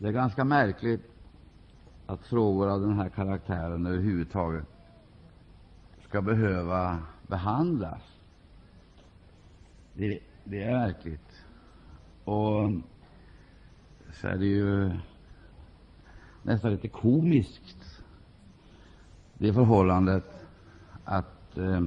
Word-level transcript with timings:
Det 0.00 0.08
är 0.08 0.12
ganska 0.12 0.44
märkligt 0.44 1.12
att 2.06 2.26
frågor 2.26 2.68
av 2.68 2.80
den 2.80 2.98
här 2.98 3.08
karaktären 3.08 3.86
överhuvudtaget 3.86 4.66
skall 6.08 6.22
behöva 6.22 6.98
behandlas. 7.26 8.02
Det, 9.94 10.18
det 10.44 10.62
är 10.62 10.72
märkligt. 10.72 11.44
Och 12.24 12.70
så 14.12 14.28
är 14.28 14.36
det 14.36 14.46
ju 14.46 14.90
nästan 16.42 16.70
lite 16.70 16.88
komiskt, 16.88 18.02
det 19.34 19.52
förhållandet 19.52 20.46
att 21.04 21.58
eh, 21.58 21.82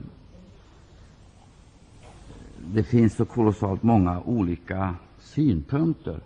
det 2.73 2.83
finns 2.83 3.15
så 3.15 3.25
kolossalt 3.25 3.83
många 3.83 4.21
olika 4.21 4.95
synpunkter. 5.19 6.21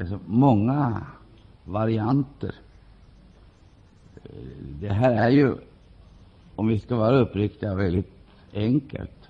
Det 0.00 0.04
är 0.04 0.08
så 0.08 0.18
många 0.26 1.06
varianter. 1.64 2.54
Det 4.80 4.88
här 4.88 5.12
är 5.12 5.28
ju, 5.28 5.54
om 6.56 6.68
vi 6.68 6.78
ska 6.78 6.96
vara 6.96 7.18
uppriktiga, 7.18 7.74
väldigt 7.74 8.12
enkelt. 8.52 9.28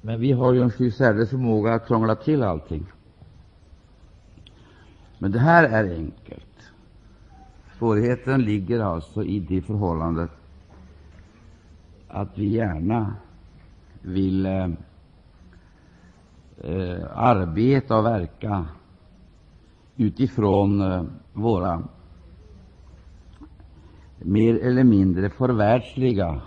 Men 0.00 0.20
vi 0.20 0.32
har 0.32 0.52
ju 0.52 0.62
en 0.62 0.70
sjusärdeles 0.70 1.30
förmåga 1.30 1.74
att 1.74 1.86
krångla 1.86 2.14
till 2.14 2.42
allting. 2.42 2.86
Men 5.18 5.32
det 5.32 5.40
här 5.40 5.64
är 5.64 5.94
enkelt. 5.94 6.72
Svårigheten 7.78 8.42
ligger 8.42 8.80
alltså 8.80 9.24
i 9.24 9.40
det 9.40 9.62
förhållandet 9.62 10.30
att 12.08 12.38
vi 12.38 12.48
gärna 12.48 13.14
vill 14.02 14.46
eh, 14.46 14.68
eh, 16.62 17.04
arbeta 17.14 17.98
och 17.98 18.04
verka 18.04 18.66
utifrån 19.96 20.80
eh, 20.80 21.04
våra 21.32 21.82
mer 24.18 24.58
eller 24.58 24.84
mindre 24.84 25.30
förvärldsliga, 25.30 26.40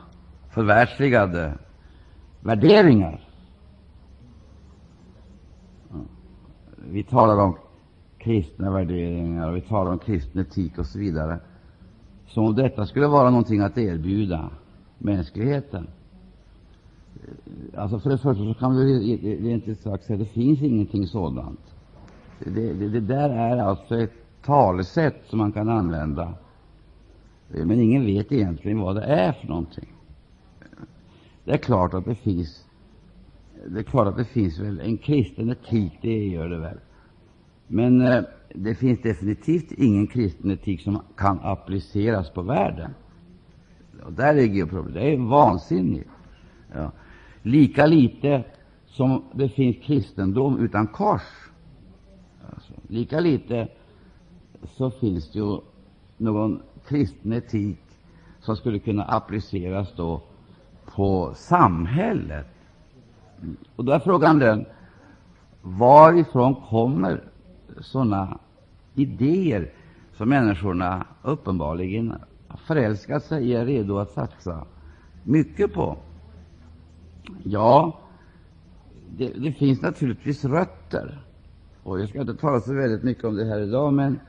förvärldsligade 0.49 1.57
värderingar. 2.41 3.23
Vi 6.77 7.03
talar 7.03 7.43
om 7.43 7.57
kristna 8.17 8.71
värderingar 8.71 9.51
vi 9.51 9.61
talar 9.61 9.91
om 9.91 9.99
kristen 9.99 10.41
etik 10.41 10.77
och 10.77 10.85
så 10.85 10.99
vidare, 10.99 11.39
som 12.27 12.45
om 12.45 12.55
detta 12.55 12.85
skulle 12.85 13.07
vara 13.07 13.29
någonting 13.29 13.61
att 13.61 13.77
erbjuda 13.77 14.49
mänskligheten. 14.97 15.87
Alltså 17.75 17.99
för 17.99 18.09
det 18.09 18.17
första 18.17 18.43
så 18.43 18.53
kan 18.53 18.77
vi 18.77 19.17
rent 19.41 19.67
ut 19.67 19.79
sagt 19.79 20.03
säga 20.03 20.19
att 20.19 20.27
det 20.27 20.33
finns 20.33 20.61
ingenting 20.61 21.07
sådant. 21.07 21.59
Det, 22.39 22.73
det, 22.73 22.89
det, 22.89 22.99
där 22.99 23.29
är 23.29 23.57
alltså 23.57 23.99
ett 23.99 24.13
talesätt 24.41 25.23
som 25.25 25.37
man 25.39 25.51
kan 25.51 25.69
använda, 25.69 26.33
men 27.47 27.71
ingen 27.71 28.05
vet 28.05 28.31
egentligen 28.31 28.79
vad 28.79 28.95
det 28.95 29.03
är 29.03 29.31
för 29.31 29.47
någonting. 29.47 29.93
Det 31.43 31.51
är 31.51 31.57
klart 31.57 31.93
att 31.93 32.05
det 32.05 32.15
finns 32.15 32.67
det 33.65 33.79
är 33.79 33.83
klart 33.83 34.07
att 34.07 34.17
det 34.17 34.25
finns 34.25 34.59
väl 34.59 34.79
en 34.79 34.97
kristen 34.97 35.49
etik, 35.49 35.93
det 36.01 36.27
gör 36.27 36.49
det 36.49 36.57
väl. 36.57 36.77
Men 37.67 38.01
eh, 38.01 38.23
det 38.55 38.75
finns 38.75 39.01
definitivt 39.01 39.71
ingen 39.71 40.07
kristen 40.07 40.51
etik 40.51 40.81
som 40.81 40.99
kan 41.15 41.39
appliceras 41.43 42.29
på 42.29 42.41
världen. 42.41 42.91
Och 44.05 44.13
där 44.13 44.33
ligger 44.33 44.65
problemet. 44.65 44.93
Det 44.93 45.13
är 45.13 45.17
vansinnigt. 45.17 46.09
Lika 47.47 47.85
lite 47.85 48.43
som 48.85 49.23
det 49.33 49.49
finns 49.49 49.77
kristendom 49.83 50.59
utan 50.59 50.87
kors, 50.87 51.21
alltså, 52.53 52.73
lika 52.87 53.19
lite 53.19 53.67
så 54.65 54.91
finns 54.91 55.31
det 55.31 55.39
ju 55.39 55.57
någon 56.17 56.61
kristen 56.87 57.33
etik 57.33 57.79
som 58.39 58.55
skulle 58.55 58.79
kunna 58.79 59.03
appliceras 59.03 59.93
då 59.95 60.21
på 60.95 61.33
samhället. 61.35 62.47
Och 63.75 63.85
då 63.85 63.91
är 63.91 63.99
frågan 63.99 64.39
den, 64.39 64.65
varifrån 65.61 66.55
kommer 66.55 67.23
sådana 67.81 68.39
idéer 68.95 69.73
som 70.13 70.29
människorna 70.29 71.05
uppenbarligen 71.23 72.13
förälskat 72.67 73.23
sig 73.23 73.49
i, 73.49 73.53
är 73.53 73.65
redo 73.65 73.97
att 73.97 74.11
satsa 74.11 74.65
mycket 75.23 75.73
på? 75.73 75.97
Ja, 77.43 77.99
det, 79.17 79.27
det, 79.27 79.51
finns 79.51 79.81
naturligtvis 79.81 80.45
rötter, 80.45 81.19
och 81.83 81.99
jag 81.99 82.09
ska 82.09 82.21
inte 82.21 82.35
tala 82.35 82.59
så 82.59 82.73
väldigt 82.73 83.03
mycket 83.03 83.23
om 83.23 83.35
det 83.35 83.45
här 83.45 83.59
idag, 83.59 83.93
men 83.93 84.19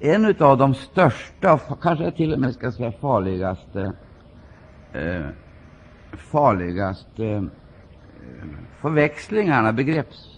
en 0.00 0.34
av 0.38 0.58
de 0.58 0.74
största, 0.74 1.58
kanske 1.82 2.10
till 2.10 2.32
och 2.32 2.40
med 2.40 2.54
ska 2.54 2.72
säga 2.72 2.92
farligaste, 2.92 3.92
eh, 4.92 5.26
farligaste 6.12 7.26
eh, 7.26 8.48
förväxlingarna, 8.80 9.72
begrepps... 9.72 10.30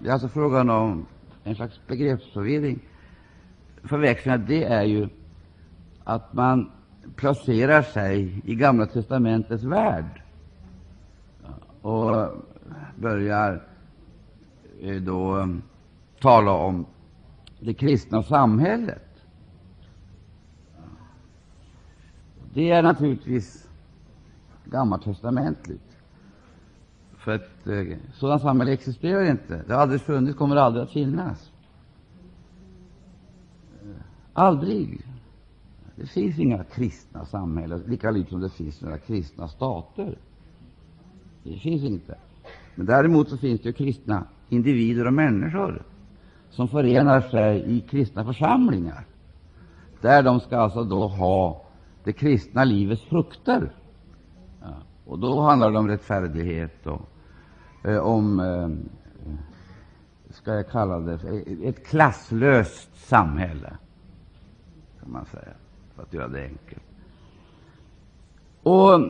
Det 0.00 0.08
är 0.08 0.12
alltså 0.12 0.28
frågan 0.28 0.70
om 0.70 1.06
en 1.44 1.54
slags 1.54 1.80
begreppsförvirring. 1.86 2.78
Förväxlingar, 3.84 4.38
det 4.38 4.64
är 4.64 4.82
ju 4.82 5.08
att 6.04 6.32
man 6.32 6.70
placerar 7.16 7.82
sig 7.82 8.42
i 8.44 8.54
Gamla 8.54 8.86
testamentets 8.86 9.64
värld 9.64 10.21
och 11.82 12.28
börjar 12.96 13.66
eh, 14.80 15.02
då 15.02 15.36
um, 15.36 15.62
tala 16.20 16.52
om 16.52 16.86
det 17.60 17.74
kristna 17.74 18.22
samhället. 18.22 19.08
Det 22.54 22.70
är 22.70 22.82
naturligtvis 22.82 23.68
gammaltestamentligt. 24.64 25.98
För 27.16 27.32
ett 27.32 27.66
eh, 27.66 27.98
sådant 28.14 28.42
samhälle 28.42 28.72
existerar 28.72 29.30
inte. 29.30 29.62
Det 29.66 29.74
har 29.74 29.80
aldrig 29.80 30.00
funnits, 30.00 30.38
kommer 30.38 30.56
aldrig 30.56 30.82
att 30.84 30.90
finnas. 30.90 31.52
Eh, 33.82 34.02
aldrig. 34.32 35.06
Det 35.96 36.06
finns 36.06 36.38
inga 36.38 36.64
kristna 36.64 37.24
samhällen, 37.24 37.82
lika 37.86 38.10
lite 38.10 38.30
som 38.30 38.40
det 38.40 38.50
finns 38.50 38.80
några 38.80 38.98
kristna 38.98 39.48
stater. 39.48 40.18
Det 41.42 41.56
finns 41.56 41.82
inte. 41.82 42.18
Men 42.74 42.86
däremot 42.86 43.28
så 43.28 43.36
finns 43.36 43.60
det 43.60 43.72
kristna 43.72 44.24
individer 44.48 45.06
och 45.06 45.12
människor 45.12 45.82
som 46.50 46.68
förenar 46.68 47.20
sig 47.20 47.76
i 47.76 47.80
kristna 47.80 48.24
församlingar, 48.24 49.06
där 50.00 50.22
de 50.22 50.40
ska 50.40 50.56
alltså 50.56 50.84
då 50.84 51.06
ha 51.06 51.64
det 52.04 52.12
kristna 52.12 52.64
livets 52.64 53.02
frukter. 53.02 53.72
Ja, 54.60 54.74
och 55.06 55.18
då 55.18 55.40
handlar 55.40 55.70
det 55.70 55.78
om 55.78 55.88
rättfärdighet 55.88 56.86
och 56.86 57.08
eh, 57.84 57.98
om, 57.98 58.40
eh, 58.40 58.68
ska 60.30 60.54
jag 60.54 60.68
kalla 60.68 60.98
det, 60.98 61.42
ett 61.64 61.86
klasslöst 61.86 63.08
samhälle, 63.08 63.76
kan 65.00 65.12
man 65.12 65.24
säga, 65.24 65.52
för 65.94 66.02
att 66.02 66.14
göra 66.14 66.28
det 66.28 66.42
enkelt. 66.42 66.91
Och 68.62 69.00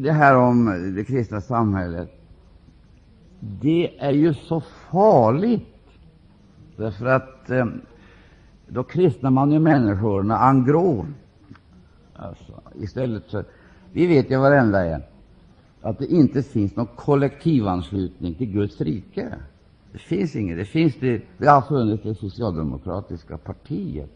det 0.00 0.12
här 0.12 0.36
om 0.36 0.64
det 0.96 1.04
kristna 1.04 1.40
samhället, 1.40 2.20
det 3.40 3.98
är 3.98 4.12
ju 4.12 4.34
så 4.34 4.60
farligt, 4.90 5.68
därför 6.76 7.06
att 7.06 7.50
eh, 7.50 7.66
då 8.68 8.82
kristnar 8.82 9.30
man 9.30 9.52
ju 9.52 9.58
människorna 9.58 10.38
angron. 10.38 11.14
Alltså, 12.16 12.60
istället 12.80 13.30
för, 13.30 13.44
vi 13.92 14.06
vet 14.06 14.30
ju 14.30 14.36
varenda 14.36 14.84
en 14.84 15.02
att 15.82 15.98
det 15.98 16.06
inte 16.06 16.42
finns 16.42 16.76
någon 16.76 16.88
kollektivanslutning 16.96 18.34
till 18.34 18.52
Guds 18.52 18.80
rike. 18.80 19.34
Det 19.92 19.98
finns 19.98 20.36
inget. 20.36 20.58
Det, 20.58 20.64
finns 20.64 20.94
det, 21.00 21.22
det 21.38 21.48
har 21.48 21.62
funnits 21.62 22.02
det 22.02 22.14
socialdemokratiska 22.14 23.38
partiet 23.38 24.10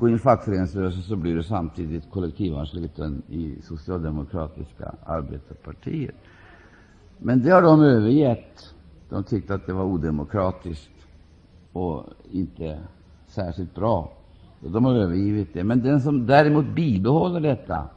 gå 0.00 0.08
in 0.08 0.14
i 0.14 0.18
fackföreningsrörelsen 0.18 1.02
så 1.02 1.16
blir 1.16 1.34
du 1.34 1.42
samtidigt 1.42 2.10
kollektivansluten 2.10 3.22
i 3.28 3.62
socialdemokratiska 3.62 4.94
arbetarpartiet. 5.06 6.14
Men 7.18 7.42
det 7.42 7.50
har 7.50 7.62
de 7.62 7.82
övergett. 7.82 8.74
De 9.08 9.24
tyckte 9.24 9.54
att 9.54 9.66
det 9.66 9.72
var 9.72 9.84
odemokratiskt 9.84 11.06
och 11.72 12.04
inte 12.30 12.78
särskilt 13.26 13.74
bra. 13.74 14.12
De 14.60 14.84
har 14.84 14.94
övergivit 14.94 15.54
det. 15.54 15.64
Men 15.64 15.82
den 15.82 16.00
som 16.00 16.26
däremot 16.26 16.66
bibehåller 16.66 17.40
detta 17.40 17.88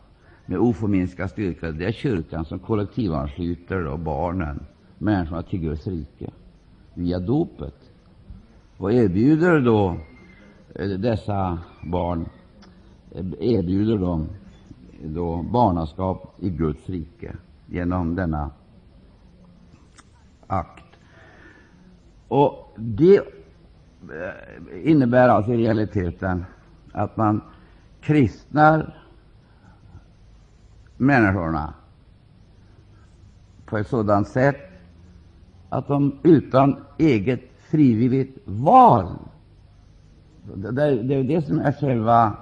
med 0.46 0.60
oförminskad 0.60 1.30
styrka, 1.30 1.72
det 1.72 1.86
är 1.86 1.92
kyrkan 1.92 2.46
som 2.46 2.60
kollektivansluter 2.60 3.88
och 3.88 4.00
barnen, 4.00 4.66
människorna 4.98 5.44
till 5.44 5.60
Guds 5.60 5.88
rike, 5.88 6.32
via 6.94 7.20
dopet 7.20 7.92
och 8.78 8.94
erbjuder 8.94 9.60
då 9.60 9.98
Eh, 10.76 10.88
dessa 10.88 11.60
barn 11.84 12.26
eh, 13.12 13.26
erbjuder 13.40 13.98
dem 13.98 14.30
då 15.04 15.42
barnaskap 15.42 16.36
i 16.40 16.50
Guds 16.50 16.90
rike 16.90 17.36
genom 17.68 18.16
denna 18.16 18.52
akt. 20.48 20.84
Och 22.28 22.74
Det 22.76 23.18
eh, 23.18 23.22
innebär 24.92 25.30
alltså 25.30 25.54
i 25.54 25.58
realiteten 25.58 26.46
att 26.92 27.18
man 27.18 27.42
kristnar 28.02 28.98
människorna 30.98 31.74
på 33.66 33.78
ett 33.78 33.88
sådant 33.88 34.28
sätt 34.28 34.58
att 35.70 35.88
de 35.88 36.20
utan 36.24 36.86
eget 36.98 37.42
frivilligt 37.70 38.38
val 38.46 39.18
det, 40.44 40.84
är 40.84 41.24
det 41.24 41.42
som 41.42 41.60
är 41.60 41.72
själva 41.72 42.38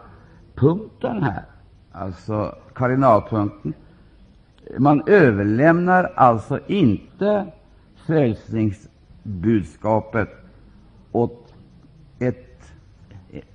punkten 0.55 1.23
här, 1.23 1.43
alltså 1.91 2.55
kardinalpunkten. 2.73 3.73
Man 4.79 5.03
överlämnar 5.05 6.11
alltså 6.15 6.59
inte 6.67 7.45
frälsningsbudskapet 7.95 10.29
åt 11.11 11.53
ett, 12.19 12.73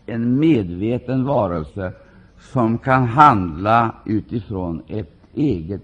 en 0.06 0.38
medveten 0.38 1.24
varelse 1.24 1.92
som 2.38 2.78
kan 2.78 3.04
handla 3.04 3.94
utifrån 4.04 4.82
ett 4.88 5.12
eget 5.34 5.82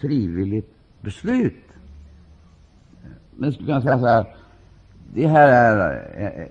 frivilligt 0.00 0.74
beslut. 1.00 1.54
Men 3.36 3.52
skulle 3.52 3.66
kunna 3.66 3.82
säga 3.82 3.98
så 3.98 4.06
här, 4.06 4.26
det 5.14 5.26
här 5.26 5.48
är, 5.48 6.10
eh, 6.16 6.42
eh, 6.42 6.48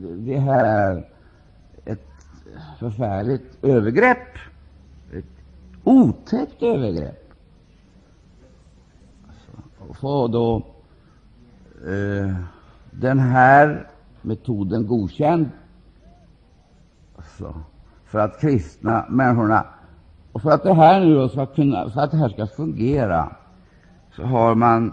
det 0.00 0.38
här 0.38 0.64
är 0.64 1.08
ett 1.84 2.06
förfärligt 2.78 3.64
övergrepp, 3.64 4.34
ett 5.12 5.24
otäckt 5.84 6.62
övergrepp. 6.62 7.32
Alltså, 9.28 9.50
och 9.88 9.96
få 9.96 10.28
då 10.28 10.56
eh, 11.92 12.34
den 12.90 13.18
här 13.18 13.88
metoden 14.22 14.86
godkänd 14.86 15.48
alltså, 17.16 17.62
för 18.04 18.18
att 18.18 18.40
kristna 18.40 19.06
människorna 19.08 19.64
och 20.32 20.42
för 20.42 20.50
att 20.50 20.62
det 20.62 20.74
här 20.74 21.00
nu 21.00 21.28
ska 21.28 21.46
kunna, 21.46 21.90
för 21.90 22.00
att 22.00 22.10
det 22.10 22.16
här 22.16 22.28
ska 22.28 22.46
fungera 22.46 23.36
så 24.16 24.22
har 24.22 24.54
man 24.54 24.92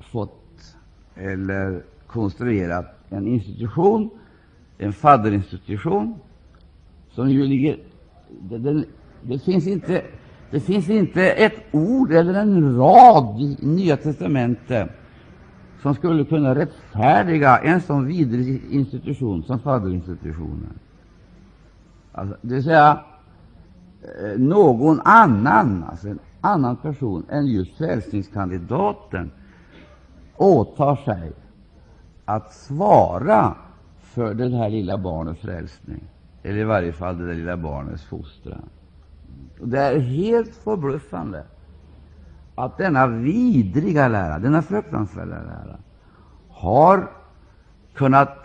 fått 0.00 0.76
eller 1.14 1.82
konstruerat 2.12 2.86
en 3.10 3.26
institution, 3.26 4.10
en 4.78 4.92
fadderinstitution, 4.92 6.14
som 7.10 7.30
ju 7.30 7.46
ligger 7.46 7.78
Det, 8.40 8.84
det, 9.22 9.38
finns 9.38 9.66
inte, 9.66 10.02
det 10.50 10.60
finns 10.60 10.90
inte 10.90 11.30
ett 11.30 11.56
ord 11.72 12.12
eller 12.12 12.34
en 12.34 12.76
rad 12.76 13.40
i 13.40 13.56
Nya 13.60 13.96
testamentet 13.96 14.90
som 15.82 15.94
skulle 15.94 16.24
kunna 16.24 16.54
rättfärdiga 16.54 17.58
en 17.58 17.80
sån 17.80 18.06
vidrig 18.06 18.62
institution 18.70 19.42
som 19.42 19.58
fadderinstitutionen. 19.58 20.78
Alltså, 22.12 22.36
det 22.42 22.54
vill 22.54 22.64
säga, 22.64 23.00
eh, 24.02 24.38
någon 24.38 25.00
annan, 25.04 25.84
alltså 25.90 26.08
en 26.08 26.18
annan 26.40 26.76
person 26.76 27.26
än 27.30 27.46
just 27.46 27.76
frälsningskandidaten 27.76 29.30
åtar 30.36 30.96
sig 30.96 31.32
att 32.24 32.52
svara 32.52 33.54
för 34.00 34.34
det 34.34 34.56
här 34.56 34.70
lilla 34.70 34.98
barnets 34.98 35.40
frälsning, 35.40 36.04
eller 36.42 36.58
i 36.58 36.64
varje 36.64 36.92
fall 36.92 37.18
det 37.18 37.26
där 37.26 37.34
lilla 37.34 37.56
barnets 37.56 38.04
fostran. 38.04 38.68
Och 39.60 39.68
det 39.68 39.78
är 39.78 39.98
helt 39.98 40.54
förbluffande 40.54 41.44
att 42.54 42.78
denna 42.78 43.06
vidriga 43.06 44.08
lära, 44.08 44.38
denna 44.38 44.62
fruktansvärda 44.62 45.42
lära, 45.42 45.78
har 46.48 47.10
kunnat 47.94 48.38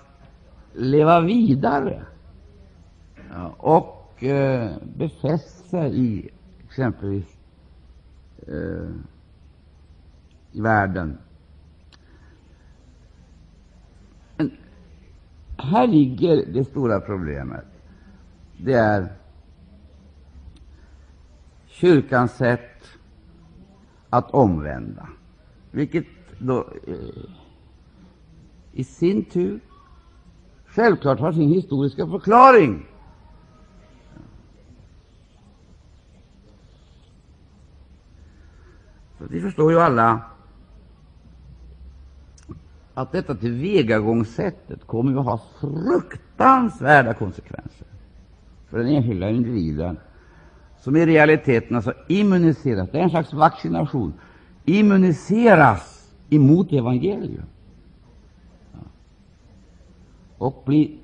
leva 0.74 1.21
vidare 1.21 2.03
och 3.57 4.24
eh, 4.24 4.71
befäst 4.97 5.69
sig 5.69 6.00
i 6.00 6.29
exempelvis 6.65 7.38
eh, 8.47 8.89
i 10.51 10.62
världen. 10.62 11.18
Här 15.57 15.88
ligger 15.88 16.45
det 16.45 16.65
stora 16.65 17.00
problemet. 17.00 17.65
Det 18.57 18.74
är 18.74 19.13
kyrkans 21.68 22.31
sätt 22.31 22.83
att 24.09 24.31
omvända, 24.31 25.09
vilket 25.71 26.06
då 26.39 26.68
eh, 26.88 26.95
i 28.71 28.83
sin 28.83 29.25
tur 29.25 29.59
självklart 30.65 31.19
har 31.19 31.31
sin 31.31 31.50
historiska 31.50 32.07
förklaring. 32.07 32.86
Så 39.18 39.25
vi 39.30 39.42
förstår 39.42 39.71
ju 39.71 39.80
alla 39.80 40.21
att 42.98 43.12
detta 43.12 43.36
tillvägagångssättet 43.36 44.88
kommer 44.88 45.20
att 45.20 45.26
ha 45.26 45.42
fruktansvärda 45.60 47.14
konsekvenser 47.14 47.88
för 48.70 48.78
den 48.78 48.88
enskilda 48.88 49.30
individen, 49.30 49.98
som 50.80 50.96
i 50.96 51.06
realiteten 51.06 51.76
alltså 51.76 51.94
immuniseras, 52.08 52.90
det 52.92 53.00
är 53.00 53.04
en 53.04 53.10
slags 53.10 53.34
vaccination, 53.34 54.14
immuniseras 54.66 56.12
emot 56.30 56.74
evangelium. 56.74 57.46
Och 60.38 60.64
blir 60.66 60.98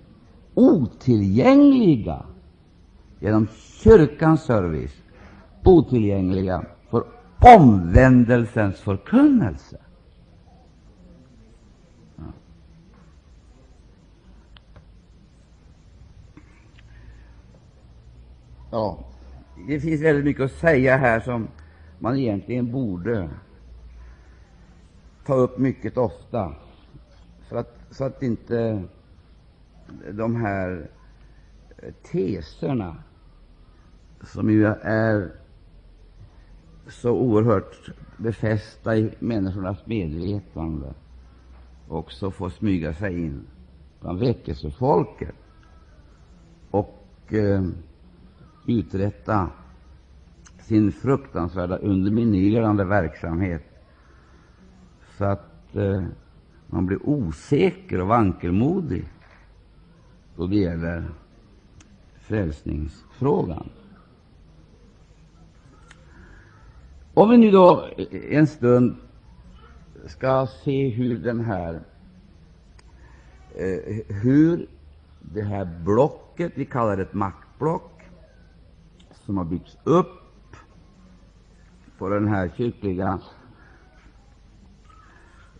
otillgängliga 0.53 2.25
genom 3.19 3.47
kyrkans 3.83 4.43
service, 4.43 4.95
otillgängliga 5.63 6.65
för 6.89 7.03
omvändelsens 7.57 8.79
förkunnelse. 8.79 9.82
Ja, 18.73 18.99
det 19.67 19.79
finns 19.79 20.01
väldigt 20.01 20.25
mycket 20.25 20.43
att 20.43 20.51
säga 20.51 20.97
här 20.97 21.19
som 21.19 21.47
man 21.99 22.17
egentligen 22.17 22.71
borde 22.71 23.29
ta 25.25 25.33
upp 25.33 25.57
mycket 25.57 25.97
ofta, 25.97 26.55
för 27.49 27.55
att, 27.55 27.77
så 27.91 28.03
att 28.03 28.23
inte 28.23 28.83
de 30.11 30.35
här 30.35 30.89
eh, 31.77 31.93
teserna, 32.11 32.95
som 34.21 34.49
ju 34.49 34.65
är 34.81 35.31
så 36.87 37.11
oerhört 37.11 37.89
befästa 38.17 38.97
i 38.97 39.11
människornas 39.19 39.85
medvetande, 39.85 40.93
också 41.87 42.31
får 42.31 42.49
smyga 42.49 42.93
sig 42.93 43.25
in 43.25 43.47
bland 44.01 44.19
väckelsefolket. 44.19 45.35
Och 46.71 47.33
eh, 47.33 47.63
uträtta 48.65 49.49
sin 50.59 50.91
fruktansvärda 50.91 51.77
underminerande 51.77 52.83
verksamhet 52.83 53.63
så 55.17 55.25
att 55.25 55.75
eh, 55.75 56.03
man 56.67 56.85
blir 56.85 57.09
osäker 57.09 58.01
och 58.01 58.07
vankelmodig 58.07 59.05
då 60.35 60.47
det 60.47 60.55
gäller 60.55 61.03
frälsningsfrågan. 62.21 63.69
Om 67.13 67.29
vi 67.29 67.37
nu 67.37 67.51
då 67.51 67.89
en 68.29 68.47
stund 68.47 68.95
ska 70.05 70.47
se 70.63 70.89
hur 70.89 71.17
den 71.17 71.39
här 71.39 71.81
eh, 73.55 74.15
hur 74.15 74.67
det 75.21 75.41
här 75.41 75.65
blocket, 75.65 76.51
vi 76.55 76.65
kallar 76.65 76.97
det 76.97 77.03
ett 77.03 77.13
maktblock, 77.13 77.92
som 79.25 79.37
har 79.37 79.45
byggts 79.45 79.77
upp 79.83 80.21
på 81.97 82.09
den 82.09 82.27
här 82.27 82.51
kyrkliga 82.57 83.19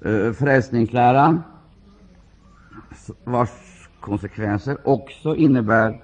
eh, 0.02 0.32
frälsningsläran, 0.32 1.44
vars 3.24 3.50
konsekvenser 4.00 4.78
också 4.84 5.36
innebär 5.36 6.04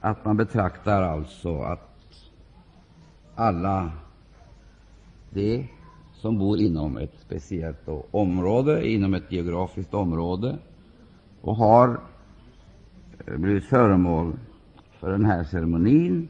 att 0.00 0.24
man 0.24 0.36
betraktar 0.36 1.02
alltså 1.02 1.60
att 1.60 1.86
alla 3.34 3.90
de 5.30 5.68
som 6.12 6.38
bor 6.38 6.58
inom 6.58 6.96
ett 6.96 7.14
speciellt 7.18 7.88
område, 8.10 8.88
inom 8.88 9.14
ett 9.14 9.32
geografiskt 9.32 9.94
område, 9.94 10.58
och 11.40 11.56
har 11.56 12.00
eh, 13.26 13.36
blivit 13.36 13.64
föremål 13.64 14.32
för 15.00 15.10
den 15.10 15.24
här 15.24 15.44
ceremonin, 15.44 16.28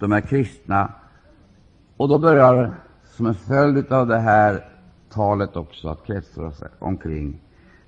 de 0.00 0.12
är 0.12 0.20
kristna. 0.20 0.92
Och 1.96 2.08
då 2.08 2.18
börjar, 2.18 2.74
som 3.04 3.26
en 3.26 3.34
följd 3.34 3.92
av 3.92 4.06
det 4.06 4.18
här 4.18 4.64
talet, 5.10 5.56
också 5.56 5.88
att 5.88 6.06
kretsa 6.06 6.50
sig 6.50 6.68
omkring 6.78 7.40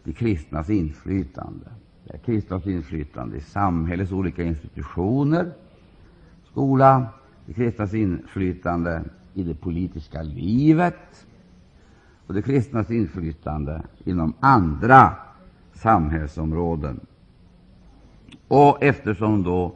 de 0.04 0.12
kristnas 0.12 0.70
inflytande. 0.70 1.66
Det 2.04 2.14
är 2.14 2.18
kristnas 2.18 2.66
inflytande 2.66 3.36
i 3.36 3.40
samhällets 3.40 4.12
olika 4.12 4.42
institutioner, 4.42 5.52
skola, 6.50 7.06
de 7.46 7.54
kristnas 7.54 7.94
inflytande 7.94 9.02
i 9.34 9.42
det 9.42 9.54
politiska 9.54 10.22
livet 10.22 11.26
och 12.26 12.34
de 12.34 12.42
kristnas 12.42 12.90
inflytande 12.90 13.82
inom 14.04 14.34
andra 14.40 15.14
samhällsområden. 15.72 17.00
Och 18.48 18.82
eftersom 18.82 19.42
då 19.42 19.72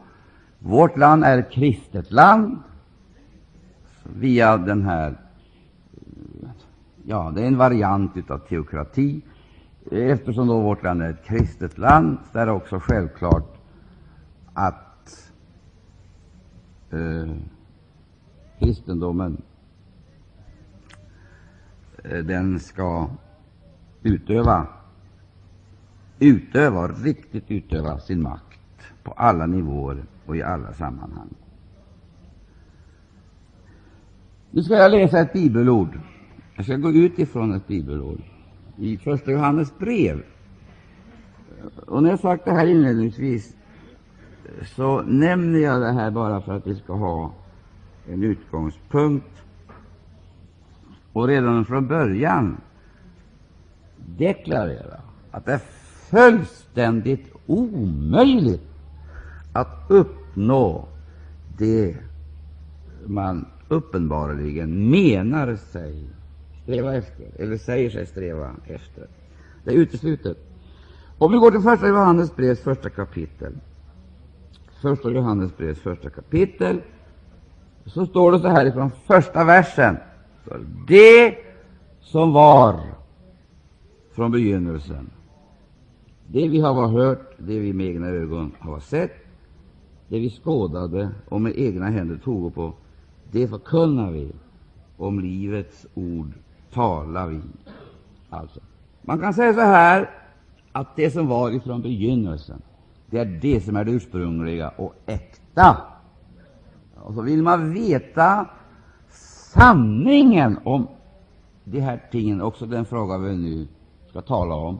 vårt 0.66 0.96
land 0.96 1.24
är 1.24 1.38
ett 1.38 1.50
kristet 1.50 2.12
land, 2.12 2.58
via 4.02 4.56
den 4.56 4.82
här 4.82 5.16
Ja, 7.08 7.32
det 7.34 7.42
är 7.42 7.46
en 7.46 7.56
variant 7.56 8.30
av 8.30 8.38
teokrati. 8.38 9.20
Eftersom 9.90 10.46
då 10.46 10.60
vårt 10.60 10.82
land 10.82 11.02
är 11.02 11.10
ett 11.10 11.24
kristet 11.24 11.78
land, 11.78 12.18
så 12.32 12.38
är 12.38 12.46
det 12.46 12.52
också 12.52 12.80
självklart 12.80 13.58
att 14.54 15.32
eh, 16.90 17.36
kristendomen 18.58 19.42
eh, 22.04 22.18
den 22.18 22.60
ska 22.60 23.08
utöva, 24.02 24.66
utöva, 26.18 26.88
riktigt 26.88 27.50
utöva 27.50 27.98
sin 27.98 28.22
makt 28.22 28.80
på 29.02 29.12
alla 29.12 29.46
nivåer 29.46 30.04
och 30.26 30.36
i 30.36 30.42
alla 30.42 30.72
sammanhang. 30.72 31.28
Nu 34.50 34.62
ska 34.62 34.74
jag 34.74 34.90
läsa 34.90 35.20
ett 35.20 35.32
bibelord. 35.32 36.00
Jag 36.56 36.64
ska 36.64 36.76
gå 36.76 36.92
ut 36.92 37.18
ifrån 37.18 37.54
ett 37.54 37.66
bibelord 37.66 38.22
i 38.76 38.96
Första 38.96 39.30
Johannes 39.30 39.78
brev. 39.78 40.22
Och 41.86 42.02
när 42.02 42.10
jag 42.10 42.20
sagt 42.20 42.44
det 42.44 42.52
här 42.52 42.66
inledningsvis 42.66 43.56
så 44.64 45.02
nämner 45.02 45.58
jag 45.58 45.80
det 45.80 45.92
här 45.92 46.10
bara 46.10 46.40
för 46.40 46.52
att 46.56 46.66
vi 46.66 46.74
ska 46.74 46.92
ha 46.92 47.32
en 48.08 48.22
utgångspunkt 48.22 49.42
och 51.12 51.28
redan 51.28 51.64
från 51.64 51.88
början 51.88 52.60
deklarera 53.96 55.00
att 55.30 55.44
det 55.44 55.52
är 55.52 55.62
fullständigt 56.10 57.32
omöjligt 57.46 58.75
att 59.56 59.84
uppnå 59.88 60.88
det 61.58 61.96
man 63.06 63.46
uppenbarligen 63.68 64.90
menar 64.90 65.56
sig 65.56 66.04
sträva 66.62 66.94
efter, 66.94 67.26
eller 67.38 67.56
säger 67.56 67.90
sig 67.90 68.06
sträva 68.06 68.50
efter. 68.66 69.06
Det 69.64 69.70
är 69.70 69.74
uteslutet. 69.74 70.36
Om 71.18 71.32
vi 71.32 71.38
går 71.38 71.50
till 71.50 71.60
första 71.60 71.88
Johannes 71.88 72.36
brevs 72.36 72.60
första 72.60 72.90
kapitel, 72.90 73.52
första 74.82 75.10
Johannes 75.10 75.56
brevs 75.56 75.78
första 75.78 76.10
kapitel, 76.10 76.80
så 77.86 78.06
står 78.06 78.32
det 78.32 78.40
så 78.40 78.48
här 78.48 78.66
ifrån 78.66 78.90
första 79.06 79.44
versen. 79.44 79.96
Det 80.88 81.34
som 82.00 82.32
var 82.32 82.80
från 84.12 84.32
begynnelsen, 84.32 85.10
det 86.26 86.48
vi 86.48 86.60
har 86.60 86.88
hört, 86.88 87.34
det 87.38 87.58
vi 87.58 87.72
med 87.72 87.86
egna 87.86 88.06
ögon 88.06 88.52
har 88.58 88.80
sett, 88.80 89.25
det 90.08 90.18
vi 90.18 90.30
skådade 90.30 91.08
och 91.28 91.40
med 91.40 91.52
egna 91.56 91.86
händer 91.86 92.16
tog 92.16 92.54
på, 92.54 92.72
det 93.30 93.48
förkunnar 93.48 94.10
vi 94.10 94.32
om 94.96 95.20
livets 95.20 95.86
ord 95.94 96.32
talar 96.72 97.28
vi. 97.28 97.40
Alltså, 98.30 98.60
man 99.02 99.18
kan 99.18 99.34
säga 99.34 99.54
så 99.54 99.60
här 99.60 100.10
att 100.72 100.96
det 100.96 101.10
som 101.10 101.26
var 101.26 101.50
ifrån 101.50 101.82
begynnelsen, 101.82 102.62
det 103.06 103.18
är 103.18 103.24
det 103.24 103.60
som 103.60 103.76
är 103.76 103.84
det 103.84 103.90
ursprungliga 103.90 104.68
och 104.68 104.94
äkta. 105.06 105.76
Och 106.94 107.14
så 107.14 107.22
vill 107.22 107.42
man 107.42 107.74
veta 107.74 108.46
sanningen 109.52 110.58
om 110.64 110.86
de 111.64 111.80
här 111.80 112.02
tingen, 112.10 112.42
också 112.42 112.66
den 112.66 112.84
fråga 112.84 113.18
vi 113.18 113.36
nu 113.36 113.68
ska 114.08 114.20
tala 114.20 114.54
om, 114.54 114.78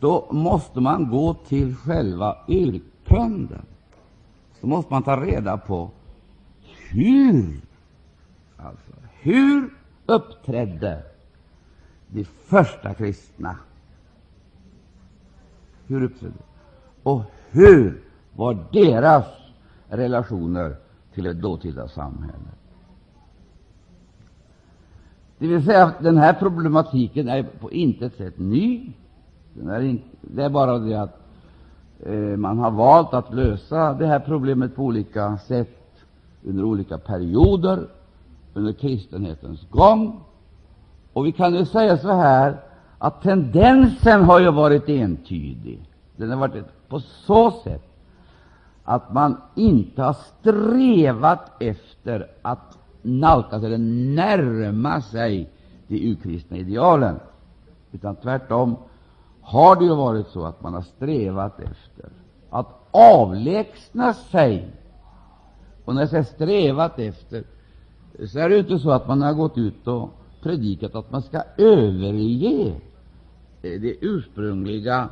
då 0.00 0.28
måste 0.30 0.80
man 0.80 1.10
gå 1.10 1.34
till 1.34 1.76
själva 1.76 2.36
urkunden. 2.48 3.62
Så 4.66 4.70
måste 4.70 4.92
man 4.92 5.02
ta 5.02 5.20
reda 5.20 5.58
på 5.58 5.90
hur, 6.90 7.60
alltså, 8.56 8.92
hur 9.20 9.70
uppträdde 10.06 11.02
de 12.08 12.24
första 12.24 12.94
kristna? 12.94 13.56
Hur 15.86 16.02
uppträdde 16.02 16.34
Och 17.02 17.22
hur 17.50 18.02
var 18.36 18.66
deras 18.72 19.26
relationer 19.88 20.76
till 21.14 21.24
det 21.24 21.32
dåtida 21.32 21.88
samhället? 21.88 22.58
Det 25.38 25.46
vill 25.46 25.64
säga 25.64 25.84
att 25.84 26.02
den 26.02 26.16
här 26.16 26.32
problematiken 26.32 27.28
är 27.28 27.42
på 27.42 27.72
intet 27.72 28.16
sätt 28.16 28.38
ny. 28.38 28.92
Den 29.54 29.68
Är 29.68 29.80
inte, 29.80 30.08
det 30.20 30.44
är 30.44 30.50
bara 30.50 30.78
det 30.78 31.02
att 31.02 31.25
Eh, 32.04 32.12
man 32.36 32.58
har 32.58 32.70
valt 32.70 33.14
att 33.14 33.34
lösa 33.34 33.92
det 33.92 34.06
här 34.06 34.18
problemet 34.18 34.76
på 34.76 34.82
olika 34.82 35.38
sätt 35.38 35.78
under 36.44 36.64
olika 36.64 36.98
perioder 36.98 37.86
under 38.54 38.72
kristenhetens 38.72 39.66
gång. 39.70 40.20
Och 41.12 41.26
vi 41.26 41.32
kan 41.32 41.54
ju 41.54 41.64
säga 41.64 41.98
så 41.98 42.12
här 42.12 42.56
att 42.98 43.22
tendensen 43.22 44.22
har 44.22 44.40
ju 44.40 44.50
varit 44.50 44.88
entydig. 44.88 45.80
Den 46.16 46.30
har 46.30 46.36
varit 46.36 46.88
på 46.88 47.00
så 47.00 47.50
sätt 47.50 47.82
att 48.84 49.12
man 49.12 49.36
inte 49.54 50.02
har 50.02 50.12
strävat 50.40 51.62
efter 51.62 52.26
att 52.42 52.78
nalkas 53.02 53.62
eller 53.62 53.78
närma 54.14 55.00
sig 55.00 55.50
de 55.88 56.10
urkristna 56.10 56.56
idealen, 56.56 57.20
utan 57.92 58.16
tvärtom 58.16 58.76
har 59.46 59.76
det 59.76 59.84
ju 59.84 59.94
varit 59.94 60.26
så 60.28 60.44
att 60.44 60.62
man 60.62 60.74
har 60.74 60.82
strävat 60.82 61.60
efter 61.60 62.08
att 62.50 62.66
avlägsna 62.90 64.14
sig. 64.14 64.68
Och 65.84 65.94
när 65.94 66.02
jag 66.02 66.10
säger 66.10 66.24
strävat 66.24 66.98
efter, 66.98 67.44
så 68.26 68.38
är 68.38 68.48
det 68.48 68.58
inte 68.58 68.78
så 68.78 68.90
att 68.90 69.08
man 69.08 69.22
har 69.22 69.32
gått 69.32 69.58
ut 69.58 69.86
och 69.86 70.10
predikat 70.42 70.94
att 70.94 71.10
man 71.10 71.22
skall 71.22 71.42
överge 71.56 72.74
eh, 73.62 73.80
de 73.80 73.98
ursprungliga 74.00 75.08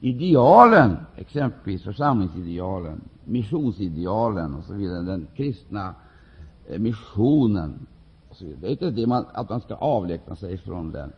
idealen, 0.00 0.96
exempelvis 1.16 1.82
församlingsidealen, 1.82 3.00
missionsidealen 3.24 4.54
och 4.54 4.64
så 4.64 4.74
vidare, 4.74 5.02
den 5.02 5.26
kristna 5.36 5.94
eh, 6.68 6.78
missionen. 6.78 7.86
Och 8.28 8.36
så 8.36 8.44
vidare. 8.44 8.60
Det 8.60 8.66
är 8.66 8.70
inte 8.70 8.90
det 8.90 9.06
man, 9.06 9.24
att 9.32 9.50
man 9.50 9.60
skall 9.60 9.78
avlägsna 9.80 10.36
sig 10.36 10.58
från 10.58 10.92
den, 10.92 11.12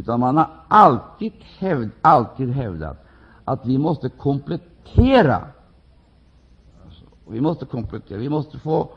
utan 0.00 0.20
man 0.20 0.36
har 0.36 0.50
alltid, 0.68 1.32
hävd, 1.58 1.90
alltid 2.02 2.50
hävdat 2.50 3.04
att 3.44 3.66
vi 3.66 3.78
måste 3.78 4.08
komplettera. 4.08 5.44
Alltså, 6.84 7.04
vi 7.28 7.40
måste 7.40 7.66
komplettera. 7.66 8.18
Vi 8.18 8.28
måste 8.28 8.58
få 8.58 8.88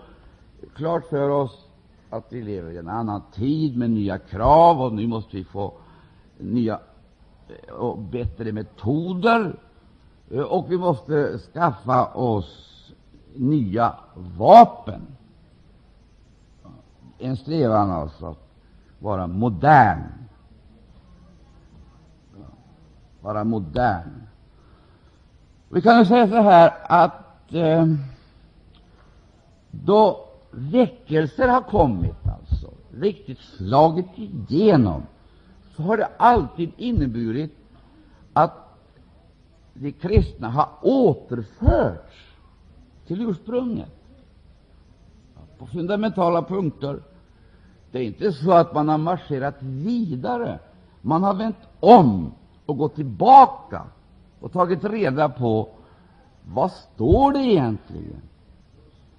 klart 0.75 1.05
för 1.05 1.29
oss 1.29 1.67
att 2.09 2.25
vi 2.29 2.41
lever 2.41 2.71
i 2.71 2.77
en 2.77 2.89
annan 2.89 3.21
tid 3.33 3.77
med 3.77 3.89
nya 3.89 4.17
krav, 4.17 4.81
och 4.81 4.93
nu 4.93 5.07
måste 5.07 5.37
vi 5.37 5.43
få 5.43 5.73
nya 6.37 6.79
eh, 7.47 7.73
och 7.73 7.97
bättre 7.97 8.51
metoder, 8.51 9.59
eh, 10.31 10.41
och 10.41 10.71
vi 10.71 10.77
måste 10.77 11.39
skaffa 11.39 12.05
oss 12.05 12.91
nya 13.35 13.95
vapen. 14.37 15.01
En 17.17 17.37
strävan 17.37 17.91
alltså 17.91 18.25
att 18.25 18.49
vara 18.99 19.27
modern. 19.27 20.22
Vara 23.23 23.43
modern. 23.43 24.27
Vi 25.69 25.81
kan 25.81 26.05
säga 26.05 26.27
så 26.27 26.41
här 26.41 26.73
att 26.83 27.53
eh, 27.53 27.85
då 29.71 30.25
väckelser 30.51 31.47
har 31.47 31.61
kommit, 31.61 32.15
alltså 32.25 32.69
riktigt 32.93 33.39
slagit 33.39 34.05
igenom, 34.15 35.03
så 35.75 35.83
har 35.83 35.97
det 35.97 36.09
alltid 36.17 36.71
inneburit 36.77 37.57
att 38.33 38.53
de 39.73 39.91
kristna 39.91 40.49
har 40.49 40.69
återförts 40.81 42.35
till 43.07 43.21
ursprunget 43.21 43.91
på 45.57 45.67
fundamentala 45.67 46.41
punkter. 46.41 46.99
Det 47.91 47.99
är 47.99 48.03
inte 48.03 48.31
så 48.31 48.51
att 48.51 48.73
man 48.73 48.89
har 48.89 48.97
marscherat 48.97 49.55
vidare. 49.61 50.59
Man 51.01 51.23
har 51.23 51.33
vänt 51.33 51.57
om 51.79 52.31
och 52.65 52.77
gått 52.77 52.95
tillbaka 52.95 53.83
och 54.39 54.51
tagit 54.51 54.83
reda 54.83 55.29
på 55.29 55.69
vad 56.45 56.71
står 56.71 57.33
det 57.33 57.39
egentligen 57.39 58.21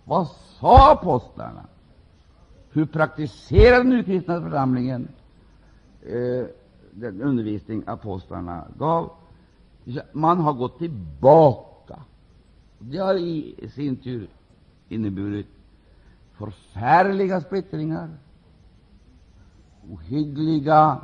vad 0.05 0.29
sa 0.61 0.93
apostlarna? 0.93 1.67
Hur 2.71 2.87
praktiserade 2.87 3.91
den 3.91 4.05
kristna 4.05 4.41
församlingen 4.41 5.09
eh, 6.03 6.47
den 6.91 7.23
undervisning 7.23 7.83
apostlarna 7.87 8.65
gav. 8.79 9.11
Man 10.13 10.39
har 10.39 10.53
gått 10.53 10.79
tillbaka. 10.79 11.99
Det 12.79 12.99
har 12.99 13.15
i 13.15 13.71
sin 13.75 13.97
tur 13.97 14.29
inneburit 14.89 15.47
förfärliga 16.33 17.41
splittringar, 17.41 18.11
ohyggliga, 19.91 21.01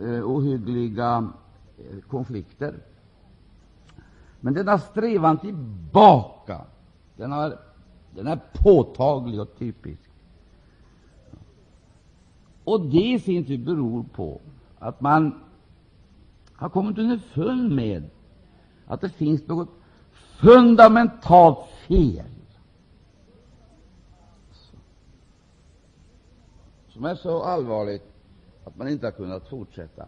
eh, 0.00 0.30
ohyggliga 0.30 1.28
eh, 1.78 2.00
konflikter. 2.08 2.74
Men 4.40 4.54
denna 4.54 4.78
strävan 4.78 5.38
tillbaka, 5.38 6.60
den, 7.16 7.32
är, 7.32 7.58
den 8.14 8.26
är 8.26 8.40
påtaglig 8.52 9.40
och 9.40 9.58
typisk. 9.58 10.10
Och 12.64 12.80
det 12.80 13.12
i 13.12 13.20
sin 13.20 13.44
tur 13.44 13.58
beror 13.58 14.02
på 14.02 14.40
att 14.78 15.00
man 15.00 15.40
har 16.52 16.68
kommit 16.68 16.98
underfund 16.98 17.72
med 17.72 18.10
att 18.86 19.00
det 19.00 19.08
finns 19.08 19.46
något 19.46 19.68
fundamentalt 20.40 21.68
fel 21.88 22.26
som 26.88 27.04
är 27.04 27.14
så 27.14 27.42
allvarligt 27.42 28.09
att 28.64 28.76
man 28.76 28.88
inte 28.88 29.06
har 29.06 29.12
kunnat 29.12 29.48
fortsätta. 29.48 30.06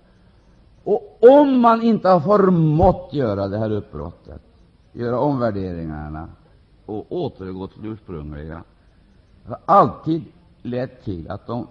Och 0.84 1.18
om 1.20 1.60
man 1.60 1.82
inte 1.82 2.08
har 2.08 2.20
förmått 2.20 3.12
göra 3.12 3.48
det 3.48 3.58
här 3.58 3.70
uppbrottet, 3.70 4.42
göra 4.92 5.18
omvärderingarna 5.18 6.28
och 6.86 7.12
återgå 7.12 7.66
till 7.66 7.82
det 7.82 7.88
ursprungliga, 7.88 8.64
har 9.46 9.58
alltid 9.64 10.24
lett 10.62 11.04
till 11.04 11.30
att 11.30 11.46
de, 11.46 11.66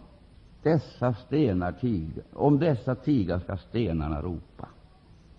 dessa 0.63 1.13
stenar 1.13 1.71
tiga, 1.71 2.21
Om 2.33 2.59
dessa 2.59 2.95
tigar 2.95 3.39
ska 3.39 3.57
stenarna 3.57 4.21
ropa. 4.21 4.67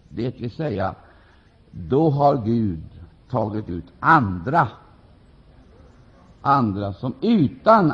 Det 0.08 0.40
vill 0.40 0.50
säga, 0.50 0.94
då 1.70 2.10
har 2.10 2.36
Gud 2.44 2.84
tagit 3.30 3.68
ut 3.68 3.84
andra, 4.00 4.68
andra 6.40 6.92
som 6.92 7.14
utan 7.20 7.92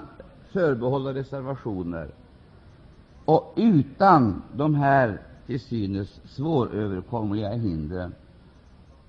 förbehåll 0.53 1.07
och 1.07 1.15
reservationer 1.15 2.11
och 3.29 3.53
utan 3.57 4.43
de 4.55 4.75
här 4.75 5.23
till 5.47 5.61
synes 5.61 6.21
svåröverkomliga 6.25 7.51
hindren 7.53 8.15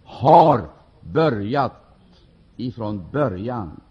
har 0.04 0.70
börjat 1.02 1.74
ifrån 2.56 3.04
början. 3.12 3.82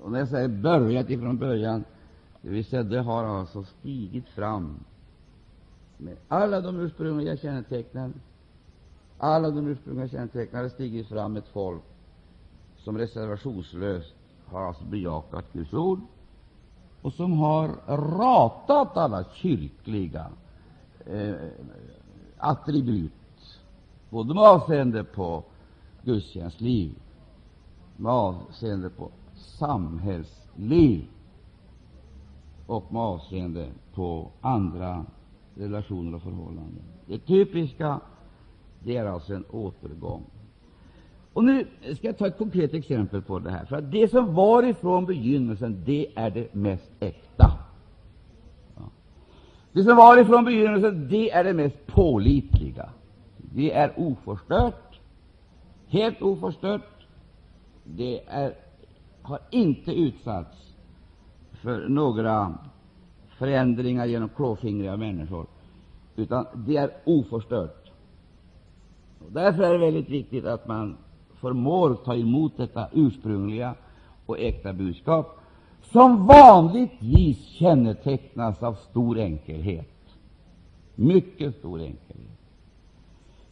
Och 0.00 0.12
när 0.12 0.18
jag 0.18 0.28
säger 0.28 0.48
börjat 0.48 1.10
ifrån 1.10 1.38
början, 1.38 1.84
det 2.42 2.48
vill 2.48 2.64
säga 2.64 2.82
det 2.82 3.00
har 3.00 3.24
alltså 3.24 3.64
stigit 3.64 4.28
fram 4.28 4.84
med 5.96 6.16
alla 6.28 6.60
de 6.60 6.80
ursprungliga 6.80 7.36
kännetecknen. 7.36 8.14
Alla 9.18 9.50
de 9.50 9.66
ursprungliga 9.66 10.08
kännetecknen 10.08 10.62
har 10.62 10.68
stigit 10.68 11.08
fram 11.08 11.36
ett 11.36 11.48
folk 11.48 11.82
som 12.76 12.98
reservationslöst 12.98 14.14
har 14.46 14.68
alltså 14.68 14.84
bejakat 14.84 15.52
Guds 15.52 15.72
ord 15.72 16.00
och 17.02 17.12
som 17.12 17.32
har 17.32 17.68
ratat 18.18 18.96
alla 18.96 19.24
kyrkliga 19.34 20.26
eh, 21.06 21.34
attribut, 22.38 23.12
både 24.10 24.34
med 24.34 24.42
avseende 24.42 25.04
på 25.04 25.44
gudstjänstliv, 26.02 26.94
med 27.96 28.12
avseende 28.12 28.90
på 28.90 29.10
samhällsliv 29.34 31.08
och 32.66 32.92
med 32.92 33.02
avseende 33.02 33.68
på 33.94 34.30
andra 34.40 35.04
relationer 35.54 36.16
och 36.16 36.22
förhållanden. 36.22 36.82
Det 37.06 37.18
typiska 37.18 38.00
det 38.84 38.96
är 38.96 39.06
alltså 39.06 39.34
en 39.34 39.44
återgång 39.50 40.24
och 41.32 41.44
Nu 41.44 41.66
ska 41.96 42.06
jag 42.06 42.18
ta 42.18 42.26
ett 42.26 42.38
konkret 42.38 42.74
exempel 42.74 43.22
på 43.22 43.38
det 43.38 43.50
här. 43.50 43.64
För 43.64 43.76
att 43.76 43.90
Det 43.90 44.08
som 44.10 44.34
var 44.34 44.62
ifrån 44.62 45.06
begynnelsen, 45.06 45.82
det 45.86 46.06
är 46.14 46.30
det 46.30 46.54
mest 46.54 46.90
äkta. 47.00 47.52
Det 49.72 49.84
som 49.84 49.96
var 49.96 50.20
ifrån 50.20 50.44
begynnelsen, 50.44 51.08
det 51.08 51.30
är 51.30 51.44
det 51.44 51.52
mest 51.52 51.86
pålitliga. 51.86 52.90
Det 53.36 53.72
är 53.72 53.92
oförstört, 53.96 55.00
helt 55.88 56.22
oförstört. 56.22 57.06
Det 57.84 58.20
är, 58.26 58.54
har 59.22 59.38
inte 59.50 59.92
utsatts 59.92 60.74
för 61.52 61.88
några 61.88 62.58
förändringar 63.28 64.06
genom 64.06 64.28
klåfingriga 64.28 64.96
människor, 64.96 65.46
utan 66.16 66.46
det 66.54 66.76
är 66.76 66.90
oförstört. 67.04 67.90
Och 69.26 69.32
därför 69.32 69.62
är 69.62 69.72
det 69.72 69.78
väldigt 69.78 70.08
viktigt 70.08 70.44
att 70.44 70.66
man 70.68 70.96
förmår 71.40 71.94
ta 71.94 72.14
emot 72.14 72.56
detta 72.56 72.88
ursprungliga 72.92 73.74
och 74.26 74.38
äkta 74.38 74.72
budskap, 74.72 75.38
som 75.82 76.26
vanligtvis 76.26 77.46
kännetecknas 77.46 78.62
av 78.62 78.74
stor 78.74 79.18
enkelhet, 79.18 79.94
mycket 80.94 81.54
stor 81.54 81.80
enkelhet, 81.80 82.38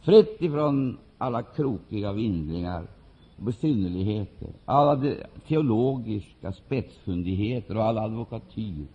fritt 0.01 0.41
ifrån 0.41 0.97
alla 1.17 1.43
krokiga 1.43 2.13
vindlingar 2.13 2.83
och 3.37 3.43
besynnerligheter, 3.43 4.49
alla 4.65 5.01
teologiska 5.47 6.51
spetsfundigheter 6.51 7.77
och 7.77 7.83
all 7.83 7.97
advokatyr, 7.97 8.85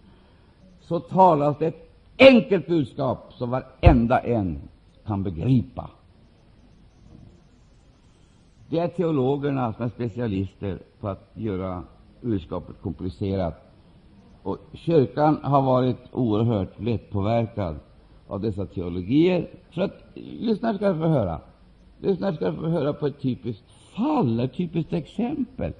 så 0.80 1.00
talas 1.00 1.58
det 1.58 1.66
ett 1.66 1.90
enkelt 2.18 2.66
budskap 2.66 3.32
som 3.32 3.50
varenda 3.50 4.18
en 4.18 4.58
kan 5.06 5.22
begripa. 5.22 5.90
Det 8.72 8.78
är 8.78 8.88
teologerna 8.88 9.72
som 9.72 9.84
är 9.84 9.88
specialister 9.88 10.78
på 11.00 11.08
att 11.08 11.30
göra 11.34 11.82
budskapet 12.20 12.76
komplicerat. 12.82 13.54
Och 14.42 14.58
kyrkan 14.72 15.38
har 15.42 15.62
varit 15.62 15.98
oerhört 16.12 16.80
lättpåverkad 16.80 17.76
av 18.28 18.40
dessa 18.40 18.66
teologier. 18.66 19.48
För 19.70 19.82
att, 19.82 20.02
lyssna 20.14 20.74
ska 20.74 20.92
du 20.92 21.00
få 21.00 21.06
höra. 21.06 21.40
Lyssna 22.00 22.32
ska 22.32 22.50
du 22.50 22.56
få 22.56 22.68
höra 22.68 22.92
på 22.92 23.06
ett 23.06 23.20
typiskt 23.20 23.70
fall, 23.96 24.40
ett 24.40 24.54
typiskt 24.54 24.92
exempel, 24.92 25.72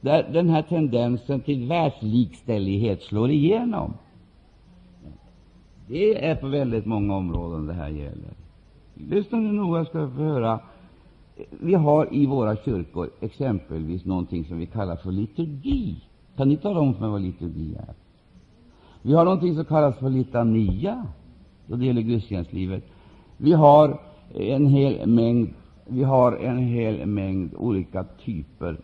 där 0.00 0.28
den 0.32 0.48
här 0.48 0.62
tendensen 0.62 1.40
till 1.40 1.68
världslikställighet 1.68 3.02
slår 3.02 3.30
igenom. 3.30 3.94
Det 5.86 6.26
är 6.26 6.36
på 6.36 6.46
väldigt 6.46 6.86
många 6.86 7.16
områden 7.16 7.66
det 7.66 7.74
här 7.74 7.88
gäller. 7.88 8.34
Lyssna 8.94 9.38
nu 9.38 9.52
noga 9.52 9.84
ska 9.84 9.98
du 9.98 10.10
få 10.10 10.22
höra 10.22 10.60
vi 11.50 11.74
har 11.74 12.14
i 12.14 12.26
våra 12.26 12.56
kyrkor 12.56 13.10
exempelvis 13.20 14.04
någonting 14.04 14.44
som 14.44 14.58
vi 14.58 14.66
kallar 14.66 14.96
för 14.96 15.12
liturgi. 15.12 15.96
Kan 16.36 16.48
ni 16.48 16.56
tala 16.56 16.80
om 16.80 16.94
för 16.94 17.00
mig 17.00 17.10
vad 17.10 17.20
liturgi 17.20 17.74
är? 17.74 17.94
Vi 19.02 19.14
har 19.14 19.24
någonting 19.24 19.54
som 19.54 19.64
kallas 19.64 19.98
för 19.98 20.10
litania 20.10 21.06
då 21.66 21.76
det 21.76 21.86
gäller 21.86 22.02
gudstjänstlivet. 22.02 22.84
Vi 23.36 23.52
har 23.52 24.00
en 24.34 24.66
hel 24.66 25.06
mängd, 25.06 25.48
vi 25.86 26.02
har 26.02 26.32
en 26.32 26.58
hel 26.58 27.06
mängd 27.06 27.54
olika 27.54 28.04
typer 28.04 28.76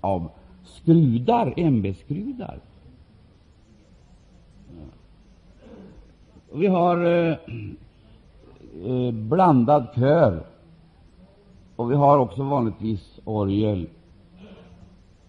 av 0.00 0.30
skrudar, 0.64 1.54
ämbetsskrudar. 1.56 2.60
Vi 6.52 6.66
har 6.66 7.04
eh, 7.04 7.36
eh 8.84 9.12
blandad 9.12 9.86
kör 9.94 10.55
och 11.76 11.90
vi 11.90 11.94
har 11.94 12.18
också 12.18 12.42
vanligtvis 12.42 13.20
orgel, 13.24 13.88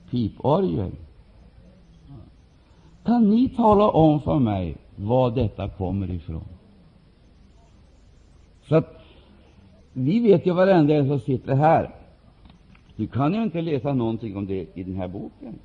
piporgel. 0.09 0.91
Kan 3.03 3.29
ni 3.29 3.49
tala 3.49 3.89
om 3.89 4.21
för 4.21 4.39
mig 4.39 4.77
var 4.95 5.31
detta 5.31 5.69
kommer 5.69 6.11
ifrån? 6.11 6.43
Så 8.67 8.75
att 8.75 9.01
vi 9.93 10.19
vet 10.19 10.45
ju 10.45 10.53
varenda 10.53 10.95
en 10.95 11.07
som 11.07 11.19
sitter 11.19 11.55
här. 11.55 11.95
Du 12.95 13.07
kan 13.07 13.33
ju 13.33 13.43
inte 13.43 13.61
läsa 13.61 13.93
någonting 13.93 14.37
om 14.37 14.45
det 14.45 14.67
i 14.73 14.83
den 14.83 14.95
här 14.95 15.07
boken, 15.07 15.59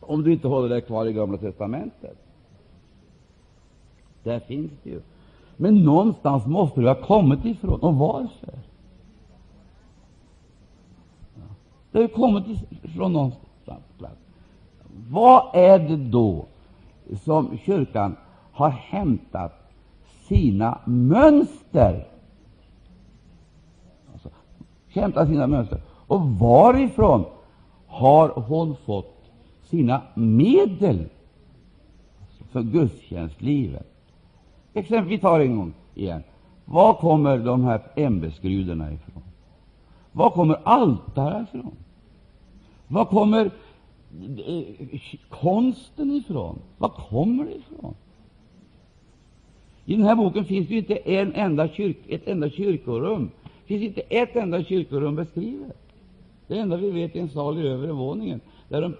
om 0.00 0.22
du 0.22 0.32
inte 0.32 0.48
håller 0.48 0.68
dig 0.68 0.80
kvar 0.80 1.06
i 1.06 1.12
Gamla 1.12 1.38
testamentet. 1.38 2.18
Där 4.22 4.40
finns 4.40 4.72
det 4.82 4.90
ju. 4.90 5.00
Men 5.56 5.84
någonstans 5.84 6.46
måste 6.46 6.80
det 6.80 6.88
ha 6.88 6.94
kommit 6.94 7.44
ifrån. 7.44 7.80
Och 7.80 7.94
varför? 7.94 8.54
Det 11.92 11.98
har 11.98 12.02
ju 12.02 12.08
kommit 12.08 12.44
från 12.94 13.12
någonstans. 13.12 13.84
Vad 15.08 15.54
är 15.54 15.78
det 15.78 15.96
då 15.96 16.46
som 17.24 17.58
kyrkan 17.58 18.16
har 18.52 18.70
hämtat 18.70 19.72
sina 20.28 20.78
mönster? 20.84 22.06
Alltså, 24.12 24.28
hämtat 24.88 25.28
sina 25.28 25.46
mönster. 25.46 25.80
Och 26.06 26.20
varifrån 26.20 27.24
har 27.86 28.28
hon 28.28 28.76
fått 28.76 29.30
sina 29.62 30.02
medel 30.14 31.08
för 32.50 32.62
gudstjänstlivet. 32.62 33.86
Exempel, 34.72 35.08
vi 35.08 35.18
tar 35.18 35.40
en 35.40 35.56
gång 35.56 35.72
igen. 35.94 36.22
Var 36.64 36.94
kommer 36.94 37.38
de 37.38 37.64
här 37.64 37.80
ämbetsgruderna 37.96 38.92
ifrån? 38.92 39.19
Var 40.12 40.30
kommer 40.30 40.60
altaret 40.64 41.48
ifrån? 41.48 41.76
Var 42.88 43.04
kommer 43.04 43.50
eh, 44.46 44.64
konsten 45.28 46.10
ifrån? 46.10 46.58
Var 46.78 46.88
kommer 46.88 47.44
det 47.44 47.54
ifrån? 47.54 47.94
I 49.84 49.94
den 49.96 50.04
här 50.04 50.16
boken 50.16 50.44
finns 50.44 50.68
det 50.68 50.74
inte 50.74 50.96
en 50.96 51.34
enda 51.34 51.68
kyrk, 51.68 51.96
ett 52.08 52.28
enda 52.28 52.50
kyrkorum. 52.50 53.30
Det 53.42 53.66
finns 53.66 53.82
inte 53.82 54.00
ett 54.00 54.36
enda 54.36 54.64
kyrkorum 54.64 55.16
beskrivet. 55.16 55.76
Det 56.46 56.58
enda 56.58 56.76
vi 56.76 56.90
vet 56.90 57.16
är 57.16 57.20
en 57.20 57.28
sal 57.28 57.58
i 57.58 57.68
övre 57.68 57.92
våningen, 57.92 58.40
där 58.68 58.82
de, 58.82 58.94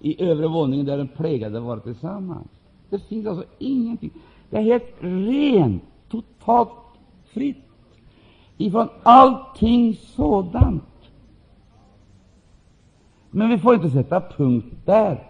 i 0.00 0.22
övre 0.22 0.46
våningen 0.46 0.86
där 0.86 0.98
de 0.98 1.08
plägade 1.08 1.60
var 1.60 1.78
tillsammans. 1.78 2.48
Det 2.90 2.98
finns 2.98 3.26
alltså 3.26 3.44
ingenting. 3.58 4.10
Det 4.50 4.56
är 4.56 4.62
helt 4.62 4.94
rent, 5.00 5.82
totalt 6.08 6.70
fritt 7.24 7.56
ifrån 8.56 8.88
allting 9.02 9.94
sådant. 9.94 10.82
Men 13.30 13.48
vi 13.48 13.58
får 13.58 13.74
inte 13.74 13.90
sätta 13.90 14.20
punkt 14.20 14.66
där, 14.84 15.26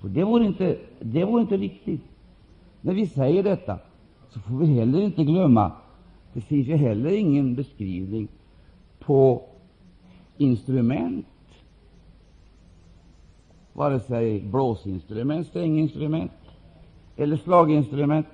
för 0.00 0.08
det 0.08 0.24
vore 0.24 0.46
inte, 0.46 0.78
det 1.00 1.24
vore 1.24 1.40
inte 1.40 1.56
riktigt. 1.56 2.00
När 2.80 2.94
vi 2.94 3.06
säger 3.06 3.42
detta, 3.42 3.78
så 4.28 4.40
får 4.40 4.54
vi 4.54 4.66
heller 4.66 5.00
inte 5.00 5.24
glömma 5.24 5.72
det 6.32 6.40
finns 6.40 6.66
ju 6.66 6.76
heller 6.76 7.10
ingen 7.10 7.54
beskrivning 7.54 8.28
på 8.98 9.42
instrument, 10.36 11.26
vare 13.72 14.00
sig 14.00 14.40
blåsinstrument, 14.40 15.46
stränginstrument 15.46 16.32
eller 17.16 17.36
slaginstrument, 17.36 18.26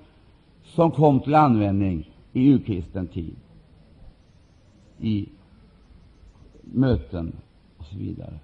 som 0.64 0.90
kom 0.90 1.20
till 1.20 1.34
användning 1.34 2.10
i 2.32 2.52
urkristen 2.52 3.06
tid, 3.06 3.36
i 5.00 5.28
möten 6.62 7.32
och 7.76 7.84
så 7.84 7.98
vidare. 7.98 8.38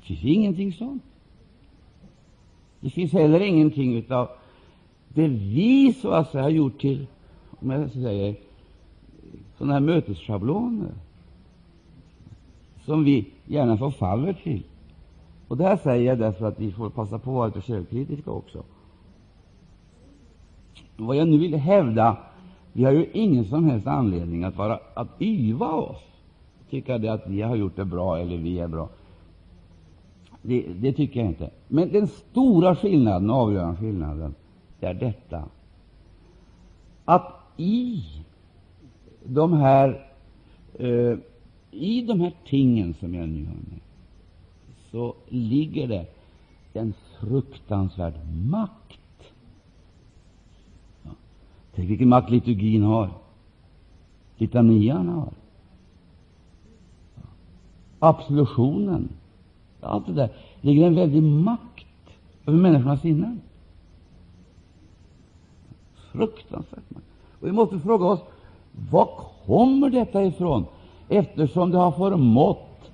Det 0.00 0.06
finns 0.06 0.24
ingenting 0.24 0.72
sånt. 0.72 1.02
Det 2.80 2.90
finns 2.90 3.12
heller 3.12 3.40
ingenting 3.40 4.12
av 4.12 4.28
det 5.08 5.28
vi 5.28 5.92
så 5.92 6.10
att 6.10 6.30
säga 6.30 6.42
har 6.42 6.50
gjort 6.50 6.80
till 6.80 7.06
om 7.60 7.70
jag 7.70 7.90
säger, 7.90 8.36
sådana 9.58 9.72
här 9.72 9.80
mötesschabloner 9.80 10.92
som 12.84 13.04
vi 13.04 13.26
gärna 13.46 13.78
förfaller 13.78 14.32
till. 14.32 14.62
Och 15.48 15.56
det 15.56 15.64
här 15.64 15.76
säger 15.76 16.06
jag 16.06 16.18
därför 16.18 16.46
att 16.46 16.60
vi 16.60 16.72
får 16.72 16.90
passa 16.90 17.18
på 17.18 17.30
att 17.30 17.36
vara 17.36 17.46
lite 17.46 17.60
självkritiska 17.60 18.30
också. 18.30 18.62
Vad 20.96 21.16
jag 21.16 21.28
nu 21.28 21.38
vill 21.38 21.54
hävda, 21.54 22.16
vi 22.72 22.84
har 22.84 22.92
ju 22.92 23.06
ingen 23.12 23.44
som 23.44 23.64
helst 23.64 23.86
anledning 23.86 24.44
att, 24.44 24.56
vara, 24.56 24.80
att 24.94 25.22
yva 25.22 25.72
oss, 25.72 26.02
tycka 26.70 26.98
det 26.98 27.08
att 27.08 27.26
vi 27.26 27.42
har 27.42 27.56
gjort 27.56 27.76
det 27.76 27.84
bra 27.84 28.18
eller 28.18 28.36
vi 28.36 28.58
är 28.58 28.68
bra. 28.68 28.88
Det, 30.42 30.66
det 30.80 30.92
tycker 30.92 31.20
jag 31.20 31.28
inte. 31.28 31.50
Men 31.68 31.92
den 31.92 32.06
stora 32.08 32.76
skillnaden, 32.76 33.30
avgörande 33.30 33.80
skillnaden, 33.80 34.34
det 34.80 34.86
är 34.86 34.94
detta 34.94 35.44
att 37.04 37.34
i 37.56 38.04
de 39.24 39.52
här, 39.52 40.06
eh, 40.74 41.18
i 41.70 42.02
de 42.02 42.20
här 42.20 42.32
tingen 42.46 42.94
som 42.94 43.14
jag 43.14 43.28
nu 43.28 43.44
har 43.44 43.54
med, 43.54 43.80
så 44.90 45.14
ligger 45.28 45.88
det 45.88 46.06
en 46.72 46.94
fruktansvärd 47.20 48.14
makt. 48.50 48.97
Tänk 51.78 51.90
vilken 51.90 52.08
makt 52.08 52.30
liturgin 52.30 52.82
har, 52.82 53.10
litanian 54.36 55.08
har, 55.08 55.32
absolutionen, 57.98 59.08
allt 59.80 60.06
det 60.06 60.12
där. 60.12 60.28
Det 60.60 60.68
ligger 60.68 60.86
en 60.86 60.94
väldig 60.94 61.22
makt 61.22 61.86
över 62.46 62.58
människornas 62.58 63.00
sinnen. 63.00 63.40
Fruktansvärt 66.12 66.90
makt. 66.90 67.06
Och 67.40 67.46
vi 67.46 67.52
måste 67.52 67.78
fråga 67.78 68.06
oss 68.06 68.20
var 68.90 69.08
kommer 69.46 69.90
detta 69.90 70.24
ifrån, 70.24 70.64
eftersom 71.08 71.70
det 71.70 71.78
har 71.78 71.92
förmått 71.92 72.90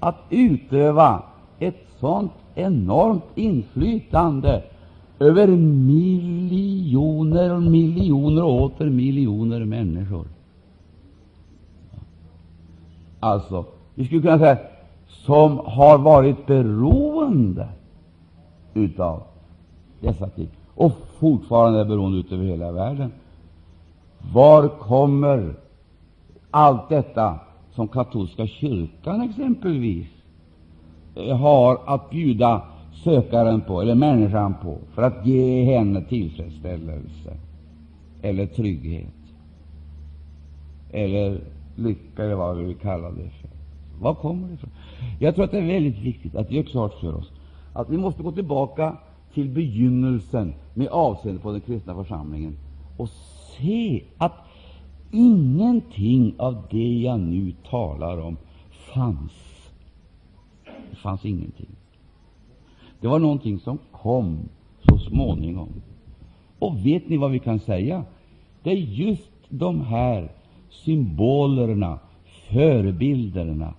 att 0.00 0.18
utöva 0.30 1.22
ett 1.58 1.88
sådant 2.00 2.32
enormt 2.54 3.24
inflytande 3.34 4.62
över 5.18 5.46
miljoner 5.46 6.65
och 7.50 7.62
miljoner 7.62 8.44
och 8.44 8.62
åter 8.62 8.90
miljoner 8.90 9.64
människor. 9.64 10.26
Alltså, 13.20 13.64
vi 13.94 14.04
skulle 14.04 14.22
kunna 14.22 14.38
säga 14.38 14.58
som 15.06 15.60
har 15.64 15.98
varit 15.98 16.46
beroende 16.46 17.68
utav 18.74 19.22
dessa 20.00 20.28
ting 20.28 20.48
och 20.74 20.92
fortfarande 21.18 21.80
är 21.80 21.84
beroende 21.84 22.18
utav 22.18 22.42
hela 22.42 22.72
världen. 22.72 23.12
Var 24.32 24.68
kommer 24.68 25.54
allt 26.50 26.88
detta 26.88 27.38
som 27.74 27.88
katolska 27.88 28.46
kyrkan 28.46 29.20
exempelvis 29.20 30.06
har 31.40 31.80
att 31.86 32.10
bjuda 32.10 32.62
sökaren 33.04 33.60
på, 33.60 33.80
eller 33.82 33.94
människan 33.94 34.54
på, 34.62 34.78
för 34.94 35.02
att 35.02 35.26
ge 35.26 35.64
henne 35.64 36.04
tillfredsställelse 36.04 37.36
eller 38.22 38.46
trygghet 38.46 39.08
eller 40.90 41.40
lycka, 41.76 42.24
eller 42.24 42.34
vad 42.34 42.56
vi 42.56 42.64
vill 42.64 42.76
kalla 42.76 43.10
det 43.10 43.30
för. 43.40 43.50
Var 44.00 44.14
kommer 44.14 44.48
det 44.48 44.54
ifrån? 44.54 44.70
Jag 45.18 45.34
tror 45.34 45.44
att 45.44 45.50
det 45.50 45.58
är 45.58 45.66
väldigt 45.66 45.98
viktigt 45.98 46.34
att 46.34 46.50
vi 46.50 46.56
gör 46.56 46.62
klart 46.62 46.94
för 47.00 47.14
oss 47.14 47.32
att 47.76 47.90
vi 47.90 47.96
måste 47.96 48.22
gå 48.22 48.32
tillbaka 48.32 48.96
till 49.34 49.48
begynnelsen 49.48 50.54
med 50.74 50.88
avseende 50.88 51.40
på 51.40 51.52
den 51.52 51.60
kristna 51.60 51.94
församlingen 51.94 52.56
och 52.96 53.08
se 53.58 54.04
att 54.18 54.32
ingenting 55.10 56.34
av 56.38 56.62
det 56.70 57.00
jag 57.00 57.20
nu 57.20 57.54
talar 57.70 58.18
om 58.18 58.36
fanns. 58.94 59.32
Det 60.90 60.96
fanns 60.96 61.24
ingenting. 61.24 61.76
Det 63.00 63.08
var 63.08 63.18
någonting 63.18 63.58
som 63.58 63.78
kom 63.92 64.38
så 64.88 64.98
småningom. 64.98 65.68
Och 66.58 66.86
vet 66.86 67.08
ni 67.08 67.16
vad 67.16 67.30
vi 67.30 67.38
kan 67.38 67.60
säga? 67.60 68.04
Det 68.62 68.70
är 68.70 68.76
just 68.76 69.30
de 69.48 69.80
här 69.80 70.30
symbolerna, 70.70 71.98
förebilderna, 72.50 73.74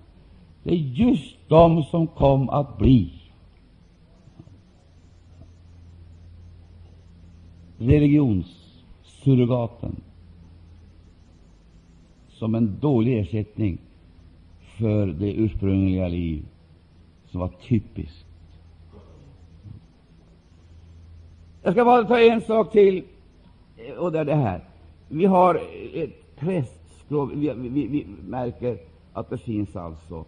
det 0.64 0.74
är 0.74 0.76
just 0.76 1.36
de 1.48 1.84
som 1.84 2.08
kom 2.08 2.50
att 2.50 2.78
bli 2.78 3.12
religionssurrogaten 7.78 9.96
som 12.30 12.56
en 12.56 12.80
dålig 12.80 13.20
ersättning 13.20 13.78
för 14.60 15.08
det 15.08 15.34
ursprungliga 15.34 16.08
liv 16.08 16.46
som 17.32 17.40
var 17.40 17.52
typiskt. 17.68 18.27
Jag 21.68 21.74
ska 21.74 21.86
bara 21.86 22.04
ta 22.04 22.20
en 22.20 22.42
sak 22.42 22.72
till, 22.72 23.04
eh, 23.78 23.94
och 23.94 24.12
det 24.12 24.20
är 24.20 24.26
det 24.26 24.36
här. 24.36 24.62
Vi 25.08 25.26
har 25.26 25.62
ett 25.94 26.36
prästskrov. 26.36 27.32
Vi, 27.36 27.54
vi, 27.56 27.88
vi, 27.88 28.08
märker 28.28 28.78
att 29.14 29.30
det 29.30 29.38
finns 29.38 29.76
alltså 29.76 30.26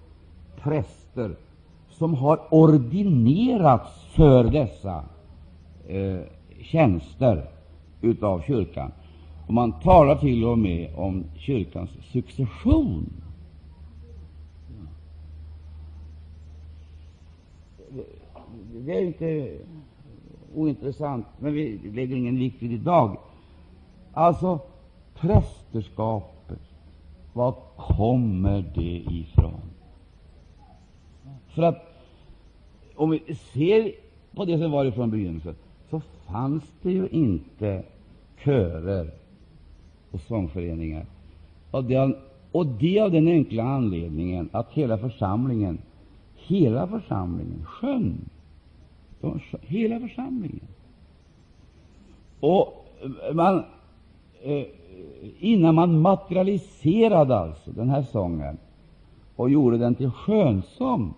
präster 0.56 1.36
som 1.90 2.14
har 2.14 2.40
ordinerats 2.50 4.06
för 4.16 4.44
dessa 4.44 5.04
eh, 5.88 6.20
tjänster 6.62 7.50
utav 8.02 8.42
kyrkan. 8.42 8.92
Och 9.48 9.54
man 9.54 9.80
talar 9.80 10.16
till 10.16 10.46
och 10.46 10.58
med 10.58 10.96
om 10.96 11.24
kyrkans 11.38 11.90
succession. 12.12 13.14
Det 18.74 18.98
är 18.98 19.02
inte 19.02 19.58
ointressant, 20.56 21.26
men 21.40 21.54
vi 21.54 21.78
lägger 21.94 22.16
ingen 22.16 22.40
vikt 22.40 22.62
vid 22.62 22.70
det 22.70 22.76
idag. 22.76 23.18
Alltså, 24.14 24.60
prästerskapet, 25.16 26.60
var 27.34 27.56
kommer 27.78 28.66
det 28.76 29.04
ifrån? 29.08 29.62
För 31.48 31.64
att 31.64 31.86
om 32.96 33.10
vi 33.10 33.36
ser 33.36 33.92
på 34.36 34.46
det 34.46 34.58
som 34.58 34.72
var 34.72 34.86
ifrån 34.86 35.12
begynnelsen, 35.12 35.56
så 35.90 36.02
fanns 36.28 36.64
det 36.82 36.92
ju 36.92 37.08
inte 37.08 37.84
körer 38.44 39.12
och 40.12 40.20
sångföreningar. 40.20 41.06
Och 41.72 41.84
det, 41.84 42.16
och 42.52 42.66
det 42.66 43.00
av 43.00 43.12
den 43.12 43.28
enkla 43.28 43.64
anledningen 43.64 44.50
att 44.52 44.72
hela 44.72 44.98
församlingen, 44.98 45.78
hela 46.36 46.88
församlingen 46.88 47.66
sjöng. 47.66 48.18
För 49.22 49.40
hela 49.62 50.00
församlingen. 50.00 50.68
Och 52.40 52.86
man, 53.34 53.64
eh, 54.42 54.66
innan 55.40 55.76
man 55.76 56.02
materialiserade 56.02 57.38
alltså 57.38 57.72
den 57.72 57.90
här 57.90 58.04
sången 58.04 58.58
och 59.36 59.50
gjorde 59.50 59.78
den 59.78 59.96
till 59.96 60.12
skönsång, 60.12 61.14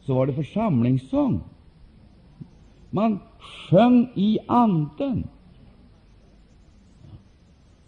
så 0.00 0.14
var 0.14 0.26
det 0.26 0.32
församlingssång. 0.32 1.40
Man 2.90 3.18
sjöng 3.38 4.08
i 4.14 4.38
anden 4.46 5.28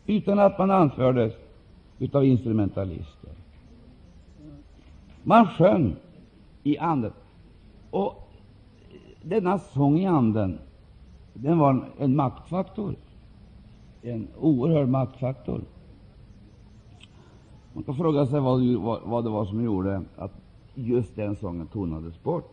utan 0.07 0.39
att 0.39 0.59
man 0.59 0.71
anfördes 0.71 1.35
av 2.13 2.25
instrumentalister. 2.25 3.31
Man 5.23 5.47
sjöng 5.47 5.97
i 6.63 6.79
anden. 6.79 7.13
Och 7.91 8.26
denna 9.29 9.59
sång 9.59 9.99
i 9.99 10.07
anden 10.07 10.59
den 11.35 11.59
var 11.59 11.89
en 11.99 12.17
maktfaktor, 12.17 12.95
en 14.03 14.29
oerhörd 14.39 14.89
maktfaktor. 14.89 15.61
Man 17.73 17.85
kan 17.85 17.97
fråga 17.97 18.27
sig 18.27 18.41
vad, 18.41 18.75
vad, 18.75 19.01
vad 19.03 19.25
det 19.25 19.31
var 19.31 19.45
som 19.45 19.65
gjorde 19.65 20.03
att 20.17 20.33
just 20.75 21.17
den 21.17 21.37
sången 21.37 21.67
tonades 21.67 22.23
bort. 22.23 22.53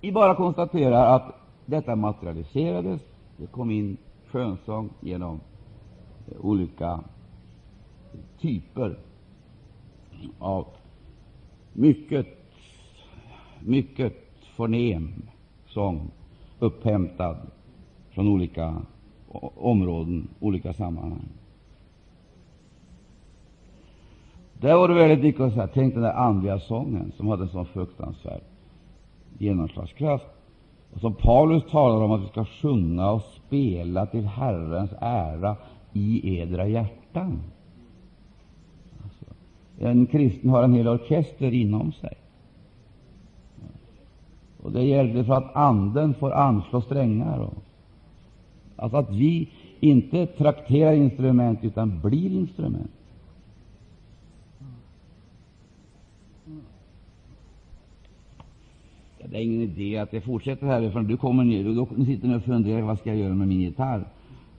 Vi 0.00 0.12
bara 0.12 0.34
konstaterar 0.34 1.16
att 1.16 1.34
detta 1.66 1.96
materialiserades. 1.96 3.00
Det 3.36 3.46
kom 3.46 3.70
in 3.70 3.96
skönsång 4.26 4.90
genom 5.00 5.40
eh, 6.28 6.44
olika 6.46 7.00
typer 8.40 8.98
av 10.38 10.66
mycket, 11.72 12.43
mycket 13.64 14.12
förnem 14.56 15.12
sång, 15.66 16.10
upphämtad 16.58 17.36
från 18.10 18.28
olika 18.28 18.82
områden, 19.56 20.28
olika 20.40 20.72
sammanhang. 20.72 21.28
Där 24.60 24.76
var 24.76 24.88
det 24.88 24.94
väldigt 24.94 25.20
mycket 25.20 25.40
att 25.40 25.52
säga. 25.52 25.68
Tänk 25.74 25.94
den 25.94 26.02
där 26.02 26.12
andliga 26.12 26.60
sången 26.60 27.12
som 27.16 27.28
hade 27.28 27.42
en 27.42 27.48
sån 27.48 27.66
fruktansvärd 27.66 28.40
genomslagskraft. 29.38 30.26
Och 30.94 31.00
som 31.00 31.14
Paulus 31.14 31.62
talar 31.70 32.04
om 32.04 32.12
att 32.12 32.22
vi 32.22 32.26
ska 32.26 32.44
sjunga 32.44 33.10
och 33.10 33.22
spela 33.22 34.06
till 34.06 34.26
Herrens 34.26 34.90
ära 35.00 35.56
i 35.92 36.38
edra 36.38 36.68
hjärtan. 36.68 37.42
Alltså, 39.02 39.24
en 39.78 40.06
kristen 40.06 40.50
har 40.50 40.62
en 40.62 40.74
hel 40.74 40.88
orkester 40.88 41.52
inom 41.52 41.92
sig. 41.92 42.16
Och 44.64 44.72
Det 44.72 44.82
gällde 44.82 45.24
för 45.24 45.34
att 45.34 45.56
Anden 45.56 46.14
får 46.14 46.32
anslå 46.32 46.80
strängar. 46.80 47.38
Och, 47.38 47.54
alltså 48.76 48.96
att 48.96 49.10
vi 49.10 49.48
inte 49.80 50.26
trakterar 50.26 50.92
instrument 50.92 51.58
utan 51.62 52.00
blir 52.00 52.32
instrument. 52.32 52.90
Det 59.24 59.36
är 59.36 59.42
ingen 59.42 59.60
idé 59.60 59.98
att 59.98 60.12
jag 60.12 60.24
fortsätter 60.24 60.66
härifrån. 60.66 61.06
Du 61.06 61.16
kommer 61.16 61.44
ner 61.44 61.68
och 61.68 61.74
då 61.74 62.04
sitter 62.04 62.28
ni 62.28 62.36
och 62.36 62.42
funderar 62.42 62.82
vad 62.82 62.98
ska 62.98 63.10
jag 63.10 63.18
göra 63.18 63.34
med 63.34 63.48
min 63.48 63.60
gitarr, 63.60 64.04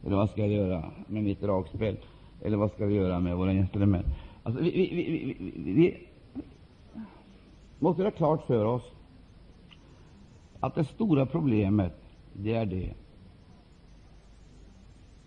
eller 0.05 0.15
vad 0.15 0.29
ska 0.29 0.41
jag 0.41 0.49
göra 0.49 0.83
med 1.07 1.23
mitt 1.23 1.41
dragspel, 1.41 1.97
eller 2.41 2.57
vad 2.57 2.71
ska 2.71 2.83
jag 2.83 2.91
göra 2.91 3.19
med 3.19 3.37
våra 3.37 3.53
instrument. 3.53 4.05
Alltså, 4.43 4.63
vi, 4.63 4.71
vi, 4.71 4.87
vi, 4.93 5.35
vi, 5.55 5.73
vi 5.73 5.97
måste 7.79 8.03
ha 8.03 8.11
klart 8.11 8.47
för 8.47 8.65
oss 8.65 8.94
att 10.59 10.75
det 10.75 10.83
stora 10.83 11.25
problemet 11.25 11.93
det 12.33 12.53
är 12.53 12.65
det 12.65 12.93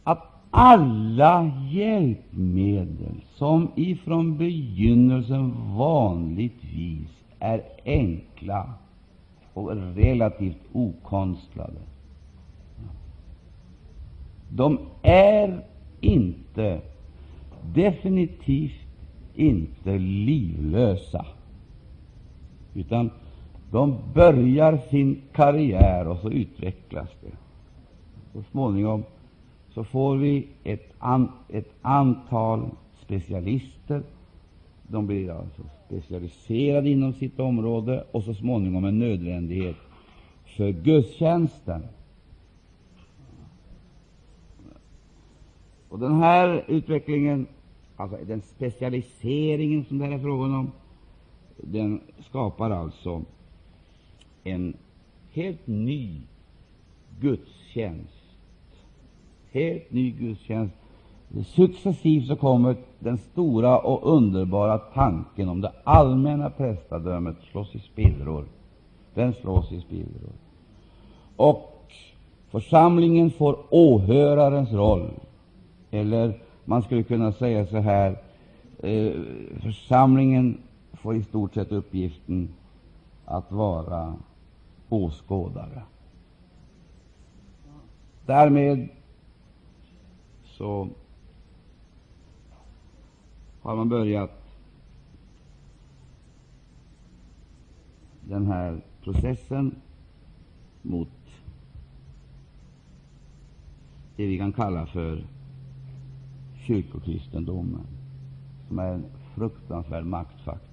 att 0.04 0.22
alla 0.50 1.52
hjälpmedel 1.70 3.20
som 3.34 3.70
ifrån 3.76 4.38
begynnelsen 4.38 5.76
vanligtvis 5.76 7.08
är 7.38 7.62
enkla 7.84 8.74
och 9.52 9.76
relativt 9.76 10.60
okonstlade, 10.72 11.80
de 14.48 14.78
är 15.02 15.64
inte, 16.00 16.80
definitivt 17.74 18.86
inte 19.34 19.98
livlösa, 19.98 21.26
utan 22.74 23.10
de 23.70 23.98
börjar 24.14 24.78
sin 24.90 25.22
karriär 25.32 26.08
och 26.08 26.18
så 26.18 26.30
utvecklas 26.30 27.08
det. 27.20 27.36
Så 28.32 28.42
småningom 28.50 29.04
så 29.74 29.84
får 29.84 30.16
vi 30.16 30.46
ett, 30.64 30.92
an, 30.98 31.32
ett 31.48 31.72
antal 31.82 32.70
specialister. 33.02 34.02
De 34.82 35.06
blir 35.06 35.30
alltså 35.30 35.62
specialiserade 35.86 36.90
inom 36.90 37.12
sitt 37.12 37.40
område 37.40 38.04
och 38.10 38.24
så 38.24 38.34
småningom 38.34 38.84
en 38.84 38.98
nödvändighet 38.98 39.76
för 40.44 40.70
gudstjänsten. 40.70 41.82
Och 45.88 45.98
den 45.98 46.14
här 46.14 46.64
utvecklingen, 46.68 47.46
alltså 47.96 48.18
den 48.26 48.42
specialiseringen 48.42 49.84
som 49.84 49.98
det 49.98 50.04
här 50.04 50.12
är 50.12 50.18
frågan 50.18 50.54
om, 50.54 50.72
den 51.56 52.00
skapar 52.20 52.70
alltså 52.70 53.22
en 54.44 54.76
helt 55.32 55.66
ny 55.66 56.20
gudstjänst. 57.20 58.14
Helt 59.52 59.92
ny 59.92 60.10
gudstjänst. 60.10 60.74
Successivt 61.46 62.26
så 62.26 62.36
kommer 62.36 62.76
den 62.98 63.18
stora 63.18 63.78
och 63.78 64.16
underbara 64.16 64.78
tanken 64.78 65.48
om 65.48 65.60
det 65.60 65.72
allmänna 65.84 66.50
prästadömet 66.50 67.36
slås 67.50 67.74
i 67.74 67.78
spillror. 67.78 68.44
Den 69.14 69.34
slås 69.34 69.72
i 69.72 69.80
spillror. 69.80 70.32
Och 71.36 71.92
församlingen 72.50 73.30
får 73.30 73.58
åhörarens 73.70 74.72
roll. 74.72 75.10
Eller 75.90 76.40
man 76.64 76.82
skulle 76.82 77.02
kunna 77.02 77.32
säga 77.32 77.66
så 77.66 77.76
här, 77.76 78.16
eh, 78.78 79.12
församlingen 79.62 80.58
får 80.92 81.16
i 81.16 81.22
stort 81.22 81.54
sett 81.54 81.72
uppgiften 81.72 82.48
att 83.24 83.52
vara 83.52 84.14
åskådare. 84.88 85.82
Därmed 88.26 88.88
så 90.44 90.88
har 93.62 93.76
man 93.76 93.88
börjat 93.88 94.30
den 98.20 98.46
här 98.46 98.80
processen 99.02 99.74
mot 100.82 101.08
det 104.16 104.26
vi 104.26 104.38
kan 104.38 104.52
kalla 104.52 104.86
för 104.86 105.24
kyrkokristendomen, 106.66 107.86
som 108.68 108.78
är 108.78 108.92
en 108.92 109.04
fruktansvärd 109.34 110.04
maktfaktor. 110.04 110.67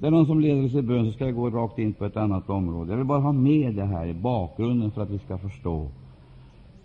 Det 0.00 0.06
är 0.06 0.10
någon 0.10 0.26
som 0.26 0.40
leder 0.40 0.66
oss 0.66 0.74
i 0.74 0.82
bön, 0.82 1.06
så 1.06 1.12
ska 1.12 1.24
jag 1.24 1.34
gå 1.34 1.50
rakt 1.50 1.78
in 1.78 1.92
på 1.92 2.04
ett 2.04 2.16
annat 2.16 2.50
område. 2.50 2.90
Jag 2.92 2.96
vill 2.96 3.06
bara 3.06 3.20
ha 3.20 3.32
med 3.32 3.74
det 3.74 3.84
här 3.84 4.06
i 4.06 4.14
bakgrunden 4.14 4.90
för 4.90 5.02
att 5.02 5.10
vi 5.10 5.18
ska 5.18 5.38
förstå 5.38 5.88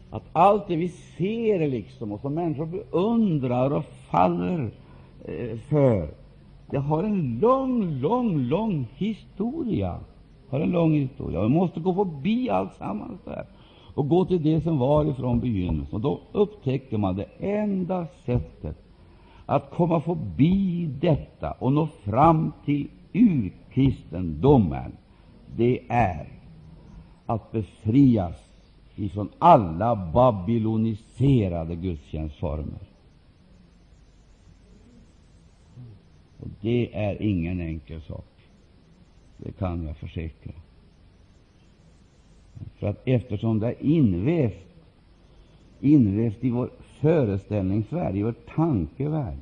att 0.10 0.24
allt 0.34 0.68
det 0.68 0.76
vi 0.76 0.90
ser 0.90 1.68
liksom, 1.68 2.12
och 2.12 2.20
som 2.20 2.34
människor 2.34 2.66
beundrar 2.66 3.72
och 3.72 3.86
faller 3.86 4.72
eh, 5.26 5.58
för, 5.58 6.10
det 6.70 6.78
har 6.78 7.04
en 7.04 7.40
lång, 7.42 7.92
lång, 7.92 8.40
lång 8.40 8.88
historia. 8.96 10.00
Har 10.50 10.60
en 10.60 10.72
lång 10.72 10.94
historia. 10.94 11.42
Vi 11.42 11.50
måste 11.50 11.80
gå 11.80 11.94
förbi 11.94 12.50
allt 12.50 12.74
sammans 12.74 13.20
där 13.26 13.46
och 13.94 14.10
gå 14.10 14.26
till 14.26 14.44
det 14.44 14.62
som 14.62 14.78
var 14.78 15.06
ifrån 15.06 15.40
begynnelsen. 15.40 15.96
Och 15.96 16.02
då 16.02 16.20
upptäcker 16.32 16.98
man 16.98 17.16
det 17.16 17.28
enda 17.40 18.08
sättet 18.26 18.78
att 19.46 19.72
komma 19.72 20.02
förbi 20.02 20.86
detta 21.02 21.52
och 21.52 21.74
nå 21.74 21.88
fram 22.04 22.52
till 22.66 22.88
urkristendomen, 23.14 24.92
det 25.56 25.80
är 25.88 26.28
att 27.26 27.52
befrias 27.52 28.36
ifrån 28.96 29.30
alla 29.40 29.96
babyloniserade 30.14 31.76
gudstjänstformer. 31.76 32.80
Och 36.40 36.48
det 36.62 36.96
är 36.96 37.22
ingen 37.22 37.62
enkel 37.62 38.02
sak. 38.02 38.26
Det 39.38 39.52
kan 39.52 39.84
jag 39.84 39.98
försäkra. 39.98 40.54
För 42.78 42.88
att 42.88 43.02
eftersom 43.06 43.60
det 43.60 43.68
är 43.68 43.84
invävt, 43.84 44.68
invävt 45.80 46.44
i 46.44 46.50
vår 46.50 46.70
föreställningsvärld, 47.00 48.16
i 48.16 48.24
vår 48.24 48.36
tankevärld, 48.56 49.38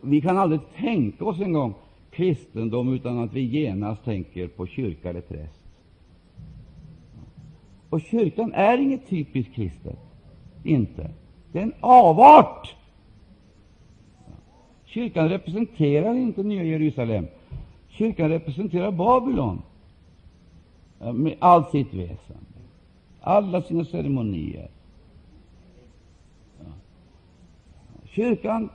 vi 0.00 0.20
kan 0.20 0.38
aldrig 0.38 0.60
tänka 0.76 1.24
oss 1.24 1.40
en 1.40 1.52
gång 1.52 1.74
kristendom 2.10 2.92
utan 2.92 3.18
att 3.18 3.32
vi 3.32 3.40
genast 3.40 4.04
tänker 4.04 4.48
på 4.48 4.66
kyrka 4.66 5.10
eller 5.10 5.20
präst. 5.20 5.60
Och 7.90 8.00
kyrkan 8.00 8.52
är 8.52 8.78
inget 8.78 9.08
typiskt 9.08 9.54
kristet. 9.54 9.98
Inte. 10.64 11.10
Det 11.52 11.58
är 11.58 11.62
en 11.62 11.72
avart. 11.80 12.74
Kyrkan 14.84 15.28
representerar 15.28 16.14
inte 16.14 16.42
Nya 16.42 16.62
Jerusalem. 16.62 17.26
Kyrkan 17.88 18.28
representerar 18.28 18.90
Babylon 18.90 19.62
med 21.14 21.36
allt 21.38 21.70
sitt 21.70 21.94
väsen, 21.94 22.46
alla 23.20 23.62
sina 23.62 23.84
ceremonier. 23.84 24.70
Kyrkan 28.04 28.68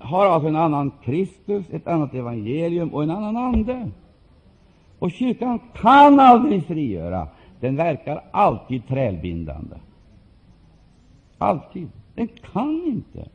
har 0.00 0.26
alltså 0.26 0.48
en 0.48 0.56
annan 0.56 0.92
Kristus, 1.02 1.70
ett 1.70 1.86
annat 1.86 2.14
evangelium 2.14 2.94
och 2.94 3.02
en 3.02 3.10
annan 3.10 3.36
ande. 3.36 3.90
Och 4.98 5.10
kyrkan 5.10 5.60
kan 5.74 6.20
aldrig 6.20 6.66
frigöra. 6.66 7.28
Den 7.60 7.76
verkar 7.76 8.24
alltid 8.30 8.88
trälbindande. 8.88 9.76
Alltid. 11.38 11.88
Den 12.14 12.28
kan 12.52 12.82
inte. 12.86 13.28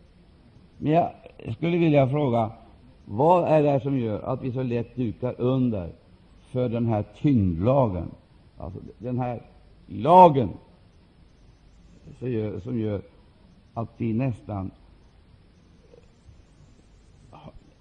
Men 0.78 0.92
jag 0.92 1.10
skulle 1.54 1.78
vilja 1.78 2.10
fråga, 2.10 2.52
vad 3.06 3.44
är 3.44 3.64
det 3.64 3.80
som 3.80 4.00
gör 4.00 4.22
att 4.22 4.42
vi 4.42 4.52
så 4.52 4.64
lätt 4.64 4.96
dukar 4.96 5.36
under 5.38 5.90
för 6.52 6.70
den 6.70 6.86
här 6.86 7.04
tyngdlagen, 7.22 8.08
alltså 8.58 8.80
den 8.98 9.20
här 9.20 9.42
lagen 9.88 10.50
som 12.20 12.32
gör, 12.32 12.60
som 12.60 12.80
gör 12.80 13.02
att 13.74 13.90
vi 13.98 14.14
nästan 14.14 14.72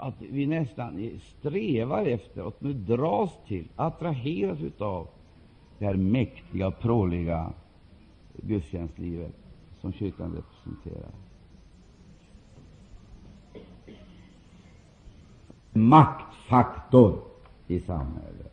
att 0.04 0.22
vi 0.22 0.46
nästan 0.46 1.10
strävar 1.20 2.06
efter, 2.06 2.42
och 2.42 2.56
nu 2.58 2.72
dras 2.72 3.30
till, 3.46 3.68
attraheras 3.76 4.58
av 4.78 5.08
det 5.78 5.84
här 5.84 5.94
mäktiga, 5.94 6.70
pråliga 6.70 7.52
gudstjänstlivet 8.32 9.32
som 9.80 9.92
kyrkan 9.92 10.34
representerar. 10.34 11.10
Maktfaktor 15.72 17.18
i 17.66 17.80
samhället. 17.80 18.52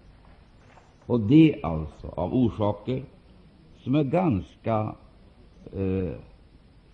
Och 1.06 1.20
det 1.20 1.60
alltså 1.64 2.08
av 2.08 2.34
orsaker 2.34 3.04
som 3.78 3.96
är 3.96 4.04
ganska 4.04 4.96
eh, 5.74 6.16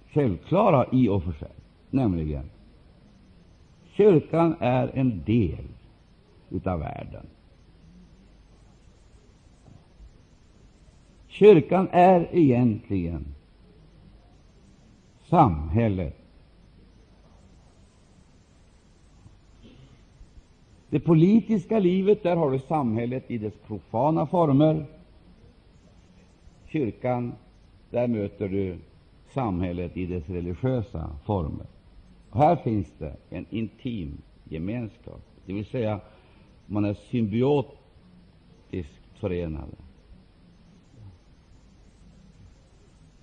självklara 0.10 0.86
i 0.91 1.10
och 1.10 1.24
för 1.24 1.32
sig, 1.32 1.52
nämligen 1.89 2.50
Kyrkan 3.98 4.56
är 4.60 4.92
en 4.94 5.24
del 5.24 5.66
av 6.66 6.80
världen. 6.80 7.26
Kyrkan 11.28 11.88
är 11.92 12.30
egentligen 12.32 13.26
samhället. 15.30 16.18
Det 20.90 21.00
politiska 21.00 21.80
livet, 21.80 22.24
där 22.24 22.36
har 22.36 22.52
du 22.52 22.60
samhället 22.60 23.32
i 23.32 23.38
dess 23.38 23.54
profana 23.68 24.28
former. 24.28 24.86
Kyrkan, 26.68 27.34
där 27.90 28.08
möter 28.08 28.48
du 28.48 28.78
samhället 29.34 29.98
i 29.98 30.06
dess 30.06 30.30
religiösa 30.30 31.10
former. 31.26 31.77
Här 32.32 32.56
finns 32.56 32.88
det 32.98 33.16
en 33.30 33.46
intim 33.50 34.22
gemenskap, 34.44 35.22
det 35.46 35.54
vill 35.54 35.66
säga 35.66 36.00
man 36.66 36.86
är 36.86 36.94
symbiotiskt 36.94 37.78
förenade. 39.13 39.76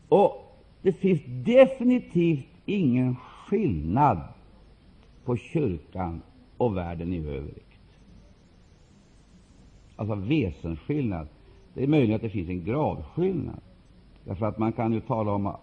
Och 0.08 0.56
det 0.82 0.92
finns 0.92 1.20
definitivt 1.26 2.46
ingen 2.64 3.16
skillnad 3.16 4.20
på 5.24 5.36
kyrkan 5.36 6.22
och 6.56 6.76
världen 6.76 7.12
i 7.12 7.18
övrigt. 7.18 7.64
Alltså 9.96 10.14
väsensskillnad. 10.14 11.28
Det 11.74 11.82
är 11.82 11.88
möjligt 11.88 12.16
att 12.16 12.22
det 12.22 12.28
finns 12.28 12.48
en 12.48 12.64
gradskillnad. 12.64 13.60
Därför 14.24 14.46
att 14.46 14.58
man 14.58 14.72
kan 14.72 14.92
ju 14.92 15.00
tala 15.00 15.32
om, 15.32 15.56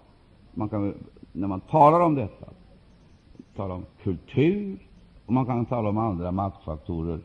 man 0.53 0.69
kan, 0.69 0.93
när 1.31 1.47
man 1.47 1.61
talar 1.61 1.99
om 1.99 2.15
detta, 2.15 2.45
tala 3.55 3.73
om 3.73 3.85
kultur 4.03 4.77
och 5.25 5.33
man 5.33 5.45
kan 5.45 5.65
tala 5.65 5.89
om 5.89 5.97
andra 5.97 6.31
maktfaktorer 6.31 7.19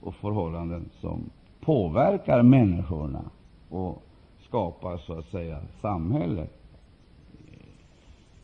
och 0.00 0.14
förhållanden 0.14 0.90
som 1.00 1.30
påverkar 1.60 2.42
människorna 2.42 3.22
och 3.68 4.02
skapar 4.48 4.96
så 4.96 5.18
att 5.18 5.30
säga 5.30 5.58
samhället, 5.80 6.52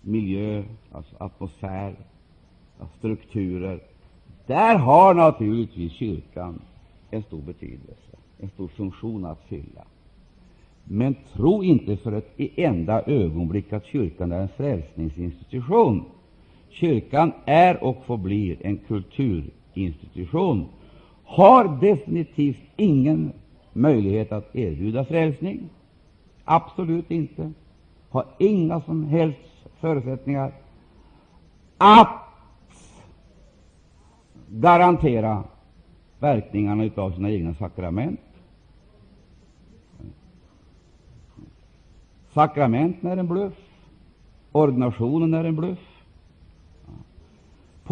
miljö, 0.00 0.64
alltså 0.92 1.16
atmosfär, 1.18 1.96
strukturer. 2.98 3.80
Där 4.46 4.76
har 4.76 5.14
naturligtvis 5.14 5.92
kyrkan 5.92 6.60
en 7.10 7.22
stor 7.22 7.42
betydelse, 7.42 8.16
en 8.38 8.50
stor 8.50 8.68
funktion 8.68 9.24
att 9.24 9.40
fylla. 9.48 9.84
Men 10.84 11.16
tro 11.32 11.62
inte 11.62 11.96
för 11.96 12.12
ett 12.12 12.34
enda 12.56 13.02
ögonblick 13.02 13.72
att 13.72 13.86
kyrkan 13.86 14.32
är 14.32 14.40
en 14.40 14.48
frälsningsinstitution. 14.48 16.04
Kyrkan 16.72 17.32
är 17.44 17.84
och 17.84 18.04
förblir 18.06 18.56
en 18.60 18.78
kulturinstitution, 18.78 20.68
har 21.24 21.80
definitivt 21.80 22.60
ingen 22.76 23.32
möjlighet 23.72 24.32
att 24.32 24.56
erbjuda 24.56 25.04
frälsning. 25.04 25.68
Absolut 26.44 27.10
inte. 27.10 27.52
Har 28.10 28.26
inga 28.38 28.80
som 28.80 29.04
helst 29.04 29.38
förutsättningar 29.80 30.52
att 31.78 32.22
garantera 34.48 35.44
verkningarna 36.18 36.90
av 36.96 37.10
sina 37.10 37.30
egna 37.30 37.54
sakrament. 37.54 38.20
Sakramenten 42.34 43.10
är 43.10 43.16
en 43.16 43.28
bluff. 43.28 43.54
Ordinationen 44.52 45.34
är 45.34 45.44
en 45.44 45.56
bluff. 45.56 45.91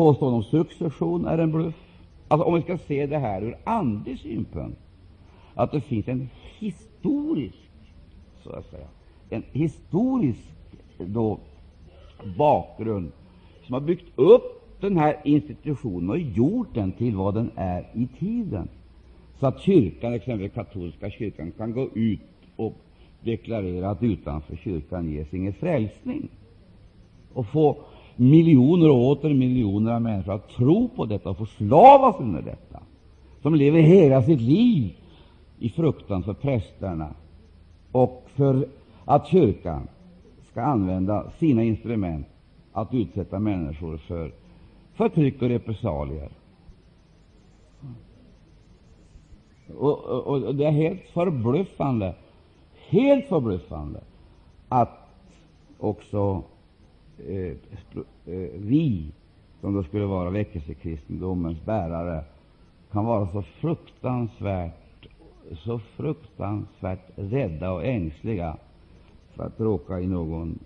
Påstående 0.00 0.36
om 0.36 0.42
succession 0.42 1.26
är 1.26 1.38
en 1.38 1.52
bluff. 1.52 1.74
Alltså, 2.28 2.44
om 2.44 2.54
vi 2.54 2.62
ska 2.62 2.78
se 2.78 3.06
det 3.06 3.18
här 3.18 3.42
ur 3.42 3.56
andlig 3.64 4.18
synpunkt, 4.18 4.78
att 5.54 5.72
det 5.72 5.80
finns 5.80 6.08
en 6.08 6.28
historisk, 6.58 7.70
så 8.42 8.50
att 8.50 8.70
säga, 8.70 8.86
en 9.30 9.42
historisk 9.52 10.40
då, 10.98 11.38
bakgrund 12.38 13.12
som 13.66 13.72
har 13.72 13.80
byggt 13.80 14.18
upp 14.18 14.80
den 14.80 14.96
här 14.96 15.16
institutionen 15.24 16.10
och 16.10 16.18
gjort 16.18 16.74
den 16.74 16.92
till 16.92 17.16
vad 17.16 17.34
den 17.34 17.50
är 17.56 17.86
i 17.94 18.08
tiden. 18.18 18.68
Så 19.40 19.46
att 19.46 19.60
kyrkan, 19.60 20.14
exempelvis 20.14 20.54
katolska 20.54 21.10
kyrkan, 21.10 21.52
kan 21.56 21.72
gå 21.72 21.88
ut 21.94 22.20
och 22.56 22.74
deklarera 23.20 23.90
att 23.90 24.02
utanför 24.02 24.56
kyrkan 24.56 25.10
ges 25.10 25.34
ingen 25.34 25.52
frälsning 25.52 26.28
och 27.34 27.46
få 27.46 27.76
miljoner 28.20 28.90
och 28.90 29.06
åter 29.06 29.34
miljoner 29.34 29.92
av 29.92 30.02
människor 30.02 30.32
att 30.34 30.48
tro 30.48 30.88
på 30.88 31.06
detta 31.06 31.30
och 31.30 31.36
förslavas 31.36 32.16
under 32.18 32.42
detta, 32.42 32.82
som 33.42 33.54
lever 33.54 33.80
hela 33.80 34.22
sitt 34.22 34.40
liv 34.40 34.92
i 35.58 35.68
fruktan 35.68 36.22
för 36.22 36.34
prästerna 36.34 37.08
och 37.92 38.26
för 38.34 38.68
att 39.04 39.26
kyrkan 39.26 39.88
skall 40.50 40.64
använda 40.64 41.30
sina 41.30 41.62
instrument 41.62 42.26
att 42.72 42.94
utsätta 42.94 43.38
människor 43.38 43.96
för 43.96 44.32
förtryck 44.94 45.42
och 45.42 45.48
repressalier. 45.48 46.28
Och, 49.78 50.04
och, 50.04 50.26
och, 50.26 50.54
Det 50.54 50.64
är 50.64 50.70
helt 50.70 51.02
förbluffande, 51.12 52.14
helt 52.88 53.26
förbluffande 53.26 54.00
att 54.68 55.08
också 55.78 56.42
Eh, 57.28 57.56
eh, 58.26 58.50
vi, 58.54 59.12
som 59.60 59.74
då 59.74 59.82
skulle 59.82 60.04
vara 60.04 60.30
väckelsekristendomens 60.30 61.64
bärare, 61.64 62.24
kan 62.90 63.04
vara 63.04 63.28
så 63.32 63.42
fruktansvärt, 63.42 65.06
så 65.64 65.78
fruktansvärt 65.78 67.10
rädda 67.16 67.72
och 67.72 67.84
ängsliga 67.84 68.56
för 69.34 69.44
att 69.44 69.60
råka 69.60 70.00
i 70.00 70.06
någon 70.06 70.58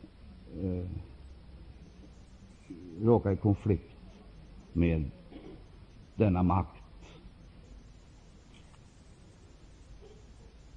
eh, 0.62 0.84
råka 3.02 3.32
i 3.32 3.36
konflikt 3.36 3.96
med 4.72 5.10
denna 6.14 6.42
makt. 6.42 6.80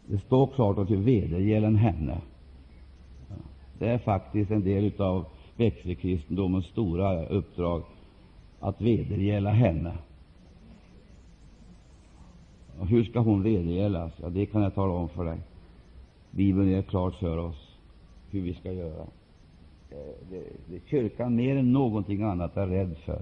Det 0.05 0.19
står 0.19 0.47
klart 0.47 0.77
att 0.77 0.89
vi 0.89 0.95
vedergällen 0.95 1.75
henne. 1.75 2.21
Det 3.79 3.87
är 3.89 3.97
faktiskt 3.97 4.51
en 4.51 4.63
del 4.63 5.01
av 5.01 5.25
växelkristendomens 5.57 6.65
stora 6.65 7.25
uppdrag 7.25 7.83
att 8.59 8.81
vedergälla 8.81 9.49
henne. 9.49 9.97
Och 12.79 12.87
hur 12.87 13.03
ska 13.03 13.19
hon 13.19 13.43
vedergällas? 13.43 14.11
Ja, 14.21 14.29
det 14.29 14.45
kan 14.45 14.61
jag 14.61 14.75
tala 14.75 14.93
om 14.93 15.09
för 15.09 15.25
dig. 15.25 15.39
Bibeln 16.31 16.73
är 16.73 16.81
klart 16.81 17.15
för 17.15 17.37
oss 17.37 17.77
hur 18.29 18.41
vi 18.41 18.53
ska 18.53 18.71
göra. 18.71 19.07
Eh, 19.89 19.97
det, 20.29 20.43
det 20.65 20.79
kyrkan 20.87 21.35
mer 21.35 21.55
än 21.55 21.73
någonting 21.73 22.21
annat 22.21 22.57
är 22.57 22.67
rädd 22.67 22.97
för. 23.05 23.21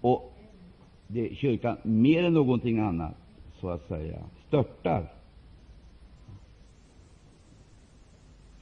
Och 0.00 0.32
det 1.06 1.36
kyrkan 1.36 1.76
mer 1.82 2.24
än 2.24 2.34
någonting 2.34 2.78
annat, 2.78 3.14
så 3.60 3.68
att 3.68 3.88
säga, 3.88 4.18
störtar 4.48 5.12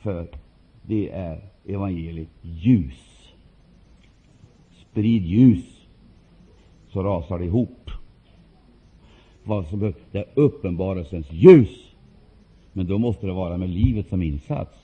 för, 0.03 0.27
det 0.83 1.11
är 1.11 1.51
evangeliet 1.67 2.29
ljus. 2.43 3.35
Sprid 4.71 5.23
ljus, 5.23 5.87
så 6.89 7.03
rasar 7.03 7.39
det 7.39 7.45
ihop. 7.45 7.91
Vad 9.45 9.67
som 9.67 9.79
behövs, 9.79 9.97
det 10.11 10.19
är 10.19 10.29
uppenbarelsens 10.35 11.33
ljus. 11.33 11.95
Men 12.73 12.87
då 12.87 12.99
måste 12.99 13.27
det 13.27 13.33
vara 13.33 13.57
med 13.57 13.69
livet 13.69 14.09
som 14.09 14.23
insats. 14.23 14.79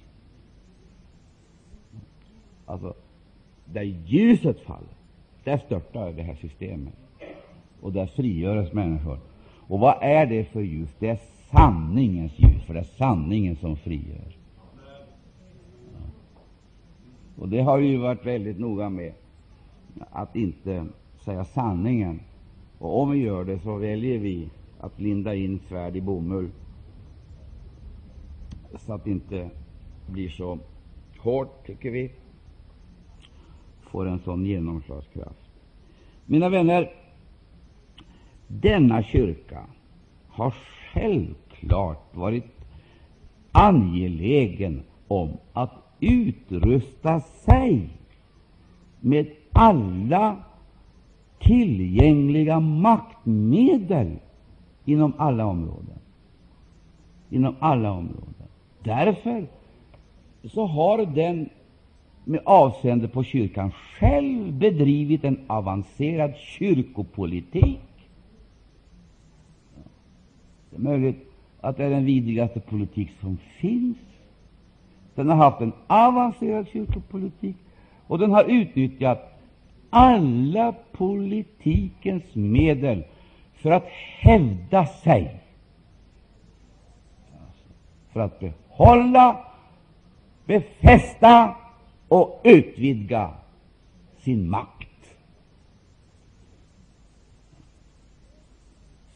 Alltså, 2.67 2.95
där 3.65 3.83
ljuset 3.83 4.61
faller, 4.61 4.97
där 5.45 5.59
störtar 5.59 6.13
det 6.13 6.23
här 6.23 6.35
systemet. 6.35 6.95
Och 7.81 7.93
där 7.93 8.07
frigörs 8.07 8.73
människor. 8.73 9.19
Och 9.69 9.81
vad 9.81 9.97
är 10.01 10.27
det 10.27 10.45
för 10.45 10.61
ljus? 10.61 10.89
Det 10.99 11.09
är 11.09 11.19
sanningens 11.51 12.33
ljus, 12.39 12.63
för 12.67 12.75
det 12.75 12.81
är 12.81 12.89
sanningen 12.99 13.57
som 13.57 13.77
frigör. 13.77 14.38
Och 17.39 17.49
det 17.49 17.61
har 17.61 17.79
vi 17.79 17.87
ju 17.87 17.97
varit 17.97 18.27
väldigt 18.27 18.59
noga 18.59 18.91
med, 18.91 19.13
att 20.11 20.37
inte 20.37 20.87
säga 21.25 21.45
sanningen. 21.45 22.21
Och 22.79 23.03
om 23.03 23.11
vi 23.11 23.19
gör 23.19 23.45
det, 23.45 23.59
så 23.59 23.77
väljer 23.77 24.19
vi 24.19 24.49
att 24.81 25.01
linda 25.01 25.35
in 25.35 25.61
svärd 25.69 25.97
i 25.97 26.01
bomull, 26.01 26.51
så 28.77 28.93
att 28.93 29.05
det 29.05 29.11
inte 29.11 29.51
blir 30.07 30.29
så 30.29 30.59
hårt, 31.19 31.67
tycker 31.67 31.91
vi, 31.91 32.11
får 33.81 34.09
en 34.09 34.19
sån 34.19 34.47
genomslagskraft. 34.47 35.51
Mina 36.27 36.49
vänner, 36.49 36.91
denna 38.47 39.03
kyrka 39.03 39.67
har 40.29 40.51
självklart 40.51 42.17
varit 42.17 42.45
angelägen 43.53 44.83
om 45.09 45.37
att 45.53 45.88
utrusta 46.01 47.21
sig 47.21 47.89
med 49.01 49.27
alla 49.53 50.37
tillgängliga 51.39 52.61
maktmedel 52.61 54.17
inom 54.85 55.13
alla 55.17 55.47
områden. 55.47 55.99
Inom 57.31 57.55
alla 57.59 57.93
områden. 57.93 58.49
Därför 58.83 59.47
så 60.45 60.67
har 60.67 61.07
den 61.07 61.49
med 62.25 62.41
avseende 62.45 63.09
på 63.09 63.25
kyrkan 63.25 63.71
själv 63.71 64.53
bedrivit 64.53 65.25
en 65.25 65.41
avancerad 65.47 66.37
kyrkopolitik. 66.37 67.81
Det 70.71 70.77
är 70.77 70.81
möjligt 70.81 71.33
att 71.61 71.77
det 71.77 71.85
är 71.85 71.91
den 71.91 72.05
vidrigaste 72.05 72.61
politik 72.61 73.11
som 73.21 73.37
finns. 73.37 73.97
Den 75.19 75.29
har 75.29 75.37
haft 75.37 75.61
en 75.61 75.73
avancerad 75.87 76.69
kyrkopolitik, 76.69 77.57
och 78.07 78.19
den 78.19 78.31
har 78.31 78.45
utnyttjat 78.45 79.41
alla 79.91 80.75
politikens 80.93 82.35
medel 82.35 83.05
för 83.55 83.71
att 83.71 83.85
hävda 84.19 84.87
sig, 84.87 85.41
för 88.13 88.21
att 88.21 88.41
behålla, 88.41 89.45
befästa 90.45 91.55
och 92.09 92.41
utvidga 92.45 93.31
sin 94.19 94.51
makt. 94.51 95.17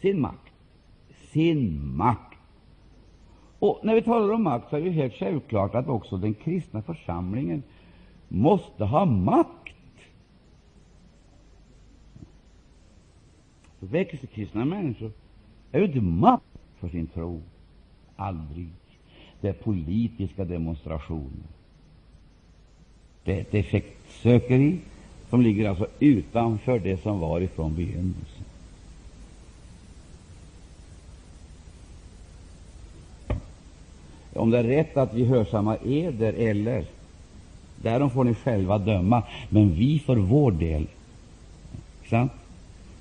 Sin 0.01 0.21
makt. 0.21 0.53
Sin 1.33 1.97
makt. 1.97 2.32
Och 3.63 3.81
när 3.83 3.95
vi 3.95 4.03
talar 4.03 4.33
om 4.33 4.43
makt 4.43 4.71
så 4.71 4.77
är 4.77 4.81
det 4.81 4.91
helt 4.91 5.15
självklart 5.15 5.75
att 5.75 5.89
också 5.89 6.17
den 6.17 6.35
kristna 6.35 6.83
församlingen 6.83 7.63
måste 8.29 8.85
ha 8.85 9.05
makt. 9.05 9.75
Väckelsekristna 13.79 14.65
människor 14.65 15.13
är 15.73 15.79
ju 15.79 15.85
inte 15.85 16.01
makt 16.01 16.45
för 16.79 16.89
sin 16.89 17.07
tro. 17.07 17.43
Aldrig. 18.17 18.69
Det 19.41 19.49
är 19.49 19.53
politiska 19.53 20.45
demonstrationer. 20.45 21.49
Det 23.25 23.37
är 23.37 23.41
ett 23.41 23.55
effektsökeri 23.55 24.79
som 25.31 25.43
ligger 25.43 25.69
alltså 25.69 25.87
utanför 26.01 26.79
det 26.79 27.03
som 27.03 27.21
var 27.21 27.41
ifrån 27.41 27.75
begynnelsen. 27.75 28.45
Om 34.35 34.51
det 34.51 34.59
är 34.59 34.65
rätt 34.65 34.97
att 34.97 35.15
vi 35.15 35.25
hörsammar 35.25 35.79
eder 35.85 36.33
eller 36.33 36.85
Därom 37.83 38.11
får 38.11 38.25
ni 38.25 38.35
själva 38.35 38.79
döma, 38.79 39.23
men 39.49 39.75
vi 39.75 39.99
för 39.99 40.17
vår 40.17 40.51
del. 40.53 40.87
Sant? 42.11 42.33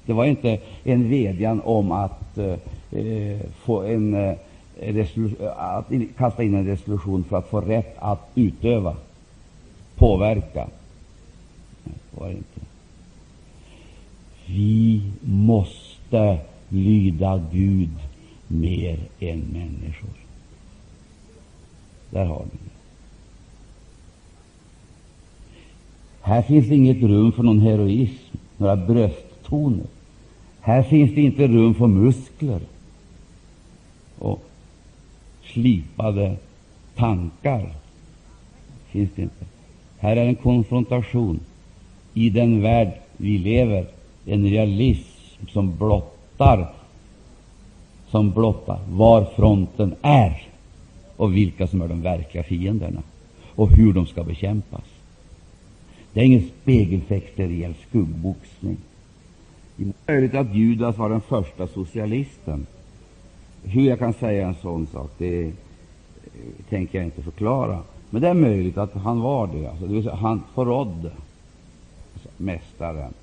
Det 0.05 0.13
var 0.13 0.25
inte 0.25 0.59
en 0.83 1.09
vädjan 1.09 1.61
om 1.61 1.91
att 1.91 2.37
eh, 2.37 3.39
få 3.55 3.81
en, 3.81 4.13
eh, 4.13 4.35
att 5.57 5.91
kasta 6.17 6.43
in 6.43 6.55
en 6.55 6.65
resolution 6.65 7.23
för 7.23 7.37
att 7.37 7.49
få 7.49 7.61
rätt 7.61 7.95
att 7.99 8.29
utöva 8.35 8.95
påverka. 9.95 10.67
Det 11.83 12.21
var 12.21 12.29
inte. 12.29 12.59
Vi 14.45 15.01
måste 15.21 16.39
lyda 16.69 17.43
Gud 17.51 17.89
mer 18.47 18.99
än 19.19 19.39
människor. 19.39 20.20
Där 22.11 22.25
har 22.25 22.39
ni 22.39 22.59
det. 22.63 22.71
Här 26.21 26.41
finns 26.41 26.71
inget 26.71 27.03
rum 27.03 27.31
för 27.31 27.43
någon 27.43 27.59
heroism, 27.59 28.37
några 28.57 28.75
brösttoner. 28.75 29.85
Här 30.61 30.83
finns 30.83 31.15
det 31.15 31.21
inte 31.21 31.47
rum 31.47 31.73
för 31.73 31.87
muskler 31.87 32.61
och 34.19 34.43
slipade 35.43 36.35
tankar. 36.95 37.73
Finns 38.89 39.09
det 39.15 39.21
inte. 39.21 39.45
Här 39.99 40.15
är 40.15 40.25
en 40.25 40.35
konfrontation 40.35 41.39
i 42.13 42.29
den 42.29 42.61
värld 42.61 42.91
vi 43.17 43.37
lever, 43.37 43.85
en 44.25 44.49
realism 44.49 45.45
som 45.47 45.77
blottar, 45.77 46.73
som 48.09 48.31
blottar 48.31 48.79
var 48.89 49.25
fronten 49.35 49.95
är 50.01 50.50
och 51.17 51.35
vilka 51.35 51.67
som 51.67 51.81
är 51.81 51.87
de 51.87 52.01
verkliga 52.01 52.43
fienderna 52.43 53.03
och 53.55 53.69
hur 53.69 53.93
de 53.93 54.07
ska 54.07 54.23
bekämpas. 54.23 54.83
Det 56.13 56.19
är 56.19 56.25
ingen 56.25 56.49
spegelfäkteriell 56.61 57.73
skuggboxning. 57.89 58.77
Det 59.75 59.83
är 59.83 60.13
möjligt 60.13 60.35
att 60.35 60.55
Judas 60.55 60.97
var 60.97 61.09
den 61.09 61.21
första 61.21 61.67
socialisten. 61.67 62.65
Hur 63.63 63.81
jag 63.81 63.99
kan 63.99 64.13
säga 64.13 64.47
en 64.47 64.55
sån 64.61 64.87
sak, 64.87 65.11
det 65.17 65.51
tänker 66.69 66.97
jag 66.97 67.05
inte 67.05 67.21
förklara. 67.21 67.79
Men 68.09 68.21
det 68.21 68.27
är 68.27 68.33
möjligt 68.33 68.77
att 68.77 68.93
han 68.93 69.21
var 69.21 69.47
det. 69.47 69.67
Alltså, 69.67 69.87
det 69.87 69.93
vill 69.93 70.03
säga, 70.03 70.15
han 70.15 70.43
förrådde 70.53 71.11
alltså, 72.13 72.29
mästaren. 72.37 73.13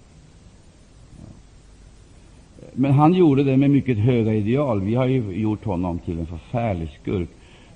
Men 2.73 2.93
han 2.93 3.15
gjorde 3.15 3.45
det 3.45 3.57
med 3.57 3.71
mycket 3.71 3.99
höga 3.99 4.35
ideal. 4.35 4.81
Vi 4.81 4.95
har 4.95 5.07
ju 5.07 5.33
gjort 5.33 5.65
honom 5.65 5.99
till 5.99 6.19
en 6.19 6.27
förfärlig 6.27 6.99
skurk, 7.03 7.29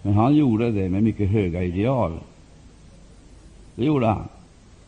men 0.03 0.14
han 0.14 0.34
gjorde 0.34 0.70
det 0.70 0.88
med 0.88 1.03
mycket 1.03 1.30
höga 1.30 1.62
ideal. 1.62 2.18
Det 3.74 3.84
gjorde 3.84 4.07
han. 4.07 4.28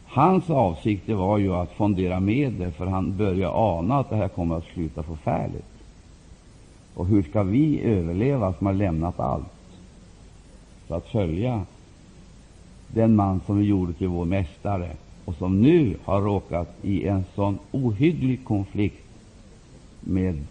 Hans 0.06 0.50
avsikt 0.50 1.08
var 1.08 1.38
ju 1.38 1.54
att 1.54 1.72
fondera 1.72 2.20
medel, 2.20 2.72
för 2.72 2.86
han 2.86 3.16
började 3.16 3.54
ana 3.54 3.98
att 3.98 4.10
det 4.10 4.16
här 4.16 4.28
kommer 4.28 4.56
att 4.56 4.64
sluta 4.64 5.02
förfärligt. 5.02 5.64
Och 6.94 7.06
hur 7.06 7.22
ska 7.22 7.42
vi 7.42 7.80
överleva 7.80 8.52
som 8.52 8.66
har 8.66 8.74
lämnat 8.74 9.20
allt 9.20 9.46
för 10.86 10.96
att 10.96 11.08
följa 11.08 11.62
den 12.88 13.16
man 13.16 13.40
som 13.46 13.58
vi 13.58 13.64
gjorde 13.64 13.92
till 13.92 14.08
vår 14.08 14.24
mästare 14.24 14.90
och 15.24 15.34
som 15.34 15.60
nu 15.60 15.96
har 16.04 16.22
råkat 16.22 16.76
i 16.82 17.06
en 17.06 17.24
sån 17.34 17.58
ohygglig 17.70 18.44
konflikt 18.44 19.04
med 20.00 20.44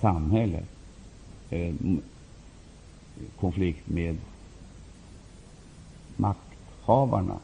samhället, 0.00 0.68
eh, 1.50 1.74
konflikt 3.40 3.88
med 3.88 4.16
makthavarna. 6.16 7.36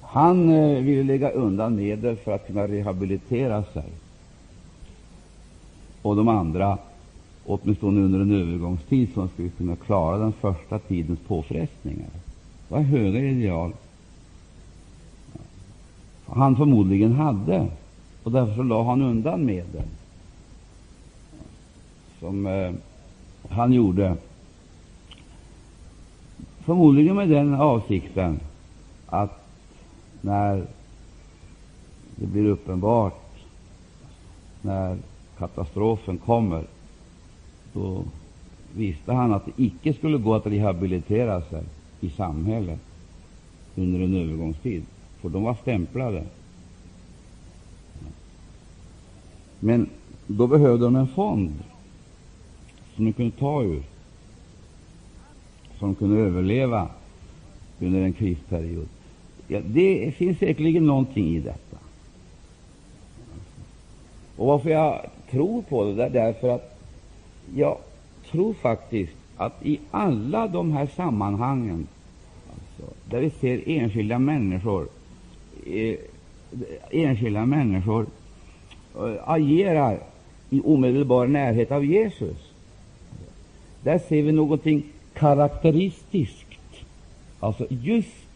Han 0.00 0.50
eh, 0.50 0.82
ville 0.82 1.02
lägga 1.02 1.30
undan 1.30 1.76
medel 1.76 2.16
för 2.16 2.32
att 2.32 2.46
kunna 2.46 2.68
rehabilitera 2.68 3.64
sig. 3.64 3.92
Och 6.02 6.16
de 6.16 6.28
andra, 6.28 6.78
åtminstone 7.46 8.00
under 8.00 8.20
en 8.20 8.32
övergångstid, 8.32 9.14
som 9.14 9.28
skulle 9.28 9.48
kunna 9.48 9.76
klara 9.76 10.18
den 10.18 10.32
första 10.32 10.78
tidens 10.78 11.20
påfrestningar. 11.20 12.10
Det 12.68 12.74
var 12.74 12.80
höga 12.80 13.20
ideal 13.20 13.72
han 16.34 16.56
förmodligen 16.56 17.12
hade, 17.12 17.66
och 18.22 18.32
därför 18.32 18.54
så 18.54 18.62
la 18.62 18.84
han 18.84 19.02
undan 19.02 19.44
medel 19.44 19.84
som 22.20 22.46
eh, 22.46 22.72
han 23.52 23.72
gjorde, 23.72 24.16
förmodligen 26.64 27.16
med 27.16 27.28
den 27.28 27.54
avsikten 27.54 28.40
att 29.06 29.46
när 30.20 30.66
det 32.16 32.26
blir 32.26 32.46
uppenbart, 32.46 33.20
när 34.62 34.98
katastrofen 35.38 36.18
kommer, 36.18 36.64
då 37.72 38.04
visste 38.74 39.12
han 39.12 39.32
att 39.32 39.46
det 39.46 39.62
icke 39.62 39.94
skulle 39.94 40.18
gå 40.18 40.34
att 40.34 40.46
rehabilitera 40.46 41.42
sig 41.42 41.62
i 42.00 42.10
samhället 42.10 42.80
under 43.76 44.00
en 44.00 44.14
övergångstid, 44.14 44.84
för 45.20 45.28
de 45.28 45.42
var 45.42 45.54
stämplade. 45.54 46.24
Men 49.60 49.90
då 50.26 50.46
behövde 50.46 50.84
de 50.84 50.96
en 50.96 51.08
fond 51.08 51.52
som 52.96 53.04
de 53.04 53.12
kunde 53.12 53.36
ta 53.36 53.62
ur, 53.62 53.82
som 55.78 55.94
kunde 55.94 56.20
överleva 56.20 56.88
under 57.80 58.00
en 58.00 58.12
krisperiod. 58.12 58.88
Ja, 59.48 59.60
det 59.66 60.14
finns 60.16 60.38
säkerligen 60.38 60.86
någonting 60.86 61.36
i 61.36 61.40
detta. 61.40 61.76
Och 64.36 64.46
Varför 64.46 64.70
jag 64.70 65.06
tror 65.30 65.62
på 65.62 65.84
det, 65.84 65.94
där, 65.94 66.10
därför 66.10 66.48
att 66.48 66.78
jag 67.54 67.78
tror 68.30 68.54
faktiskt 68.54 69.12
att 69.36 69.66
i 69.66 69.80
alla 69.90 70.48
de 70.48 70.72
här 70.72 70.86
sammanhangen 70.86 71.86
alltså, 72.50 72.94
där 73.10 73.20
vi 73.20 73.30
ser 73.30 73.62
enskilda 73.66 74.18
människor 74.18 74.88
eh, 75.66 75.96
enskilda 76.90 77.46
människor 77.46 78.06
eh, 78.96 79.14
agerar 79.24 79.98
i 80.50 80.60
omedelbar 80.64 81.26
närhet 81.26 81.72
av 81.72 81.84
Jesus, 81.84 82.51
där 83.82 83.98
ser 83.98 84.22
vi 84.22 84.32
någonting 84.32 84.82
karaktäristiskt. 85.14 86.46
Alltså 87.40 87.66
just 87.68 88.26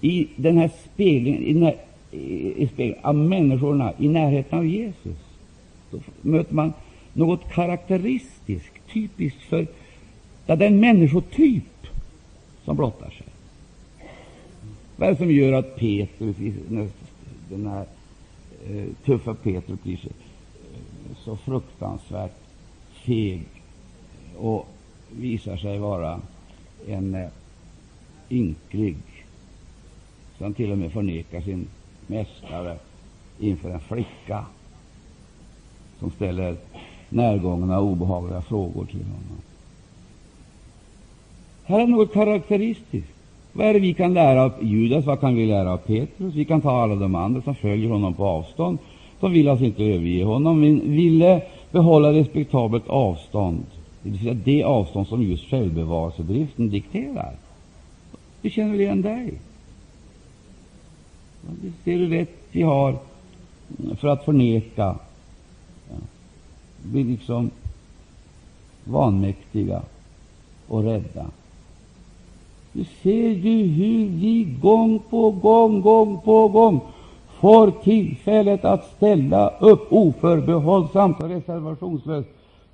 i 0.00 0.28
den 0.36 0.56
här 0.56 0.70
speglingen, 0.84 1.42
i 1.42 1.52
den 1.52 1.62
här, 1.62 1.76
i, 2.10 2.68
i 2.78 2.94
av 3.02 3.14
människorna 3.14 3.92
i 3.98 4.08
närheten 4.08 4.58
av 4.58 4.66
Jesus, 4.66 5.18
då 5.90 5.98
möter 6.22 6.54
man 6.54 6.72
något 7.12 7.52
karaktäristiskt, 7.52 8.72
typiskt 8.92 9.42
för 9.42 9.66
ja, 10.46 10.56
den 10.56 10.80
människotyp 10.80 11.86
som 12.64 12.76
blottar 12.76 13.10
sig. 13.10 13.26
Vad 14.96 15.08
är 15.08 15.12
det 15.12 15.18
som 15.18 15.30
gör 15.30 15.52
att 15.52 15.76
Petrus, 15.76 16.36
den 17.48 17.66
här 17.66 17.86
eh, 18.68 18.84
tuffa 19.04 19.34
Petrus, 19.34 19.82
blir 19.82 20.00
så 21.24 21.30
eh, 21.30 21.38
fruktansvärt 21.38 22.36
feg 22.92 23.46
och 24.40 24.66
visar 25.10 25.56
sig 25.56 25.78
vara 25.78 26.20
en 26.88 27.14
eh, 27.14 27.28
ynklig, 28.30 28.96
som 30.38 30.54
till 30.54 30.72
och 30.72 30.78
med 30.78 30.92
förnekar 30.92 31.40
sin 31.40 31.66
mästare 32.06 32.76
inför 33.38 33.70
en 33.70 33.80
flicka 33.80 34.44
som 35.98 36.10
ställer 36.10 36.56
närgångna 37.08 37.78
och 37.78 37.86
obehagliga 37.86 38.42
frågor 38.42 38.84
till 38.84 39.02
honom. 39.04 39.40
Här 41.64 41.80
är 41.80 41.86
något 41.86 42.12
karaktäristiskt. 42.12 43.10
Vad 43.52 43.66
är 43.66 43.74
det 43.74 43.80
vi 43.80 43.94
kan 43.94 44.14
lära 44.14 44.42
av 44.42 44.52
Judas? 44.60 45.04
Vad 45.04 45.20
kan 45.20 45.36
vi 45.36 45.46
lära 45.46 45.72
av 45.72 45.76
Petrus? 45.76 46.34
Vi 46.34 46.44
kan 46.44 46.60
ta 46.60 46.82
alla 46.82 46.94
de 46.94 47.14
andra 47.14 47.42
som 47.42 47.54
följer 47.54 47.90
honom 47.90 48.14
på 48.14 48.26
avstånd. 48.26 48.78
De 49.20 49.32
vill 49.32 49.48
alltså 49.48 49.64
inte 49.64 49.84
överge 49.84 50.24
honom, 50.24 50.60
men 50.60 50.92
ville 50.92 51.42
behålla 51.70 52.12
respektabelt 52.12 52.88
avstånd, 52.88 53.64
det 54.02 54.10
betyder 54.10 54.34
det 54.34 54.62
avstånd 54.62 55.06
som 55.06 55.22
just 55.22 55.50
självbevarelsedriften 55.50 56.70
dikterar. 56.70 57.34
Vi 58.42 58.50
känner 58.50 58.70
väl 58.70 58.80
igen 58.80 59.02
dig? 59.02 59.34
Vi 61.62 61.72
ser 61.84 61.98
hur 61.98 62.08
rätt 62.08 62.36
vi 62.50 62.62
har 62.62 62.98
för 63.96 64.08
att 64.08 64.24
förneka. 64.24 64.98
Vi 66.82 67.04
liksom 67.04 67.50
vanmäktiga 68.84 69.82
och 70.68 70.84
rädda. 70.84 71.26
Du 72.72 72.84
ser 73.02 73.28
ju 73.28 73.66
hur 73.66 74.08
vi 74.08 74.56
gång 74.60 74.98
på 75.10 75.30
gång, 75.30 75.80
gång 75.80 76.20
på 76.20 76.48
gång 76.48 76.80
får 77.40 77.70
tillfället 77.70 78.64
att 78.64 78.92
ställa 78.96 79.48
upp 79.48 79.86
oförbehållsamt 79.92 81.20
och 81.20 81.28
reservationslöst 81.28 82.28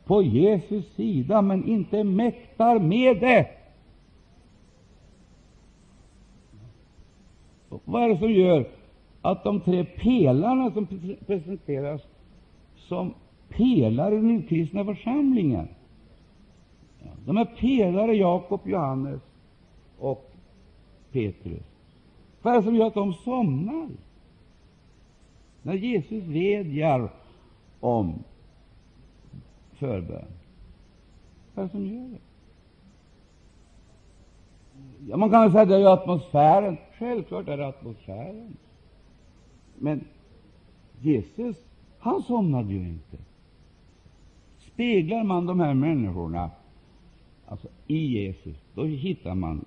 på 0.07 0.23
Jesus 0.23 0.95
sida, 0.95 1.43
men 1.43 1.69
inte 1.69 2.05
mäktar 2.05 2.79
med 2.79 3.21
det. 3.21 3.49
Vad 7.85 8.03
är 8.03 8.09
det 8.09 8.19
som 8.19 8.33
gör 8.33 8.69
att 9.23 9.45
de 9.45 9.61
tre 9.61 9.85
pelarna 9.85 10.71
som 10.71 10.87
presenteras 11.27 12.03
som 12.77 13.15
pelare 13.49 14.15
i 14.15 14.19
den 14.19 14.43
kristna 14.43 14.85
församlingen, 14.85 15.69
de 17.27 17.37
är 17.37 17.45
pelare 17.45 18.17
Jakob, 18.17 18.61
Johannes 18.65 19.21
och 19.99 20.33
Petrus. 21.13 21.63
Vad 22.43 22.55
är 22.55 22.59
det 22.59 22.65
som 22.65 22.77
gör 22.77 22.87
att 22.87 22.95
de 22.95 23.13
somnar? 23.13 23.89
När 25.63 25.75
Jesus 25.75 26.25
vädjar 26.25 27.11
om 27.81 28.15
förbön. 29.79 30.25
Vad 31.55 31.63
är 31.63 31.69
det 31.69 31.73
som 31.73 31.87
gör 31.87 32.09
det? 32.09 32.19
Ja, 35.09 35.17
man 35.17 35.31
kan 35.31 35.43
väl 35.43 35.51
säga 35.51 35.63
att 35.63 35.69
det 35.69 35.77
är 35.77 35.93
atmosfären. 35.93 36.77
Självklart 36.99 37.49
är 37.49 37.57
det 37.57 37.67
atmosfären. 37.67 38.57
Men 39.79 40.05
Jesus, 41.01 41.57
han 41.99 42.23
somnade 42.23 42.73
ju 42.73 42.89
inte. 42.89 43.17
Speglar 44.59 45.25
man 45.25 45.47
de 45.47 45.61
här 45.61 45.75
människorna 45.75 46.51
alltså 47.47 47.69
i 47.87 48.07
Jesus, 48.07 48.57
då 48.75 48.85
hittar 48.85 49.35
man 49.35 49.65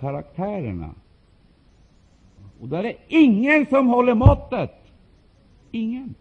karaktärerna. 0.00 0.90
Och 2.60 2.68
där 2.68 2.84
är 2.84 2.96
ingen 3.08 3.66
som 3.66 3.86
håller 3.86 4.14
måttet. 4.14 4.72
Ingen. 5.70 6.14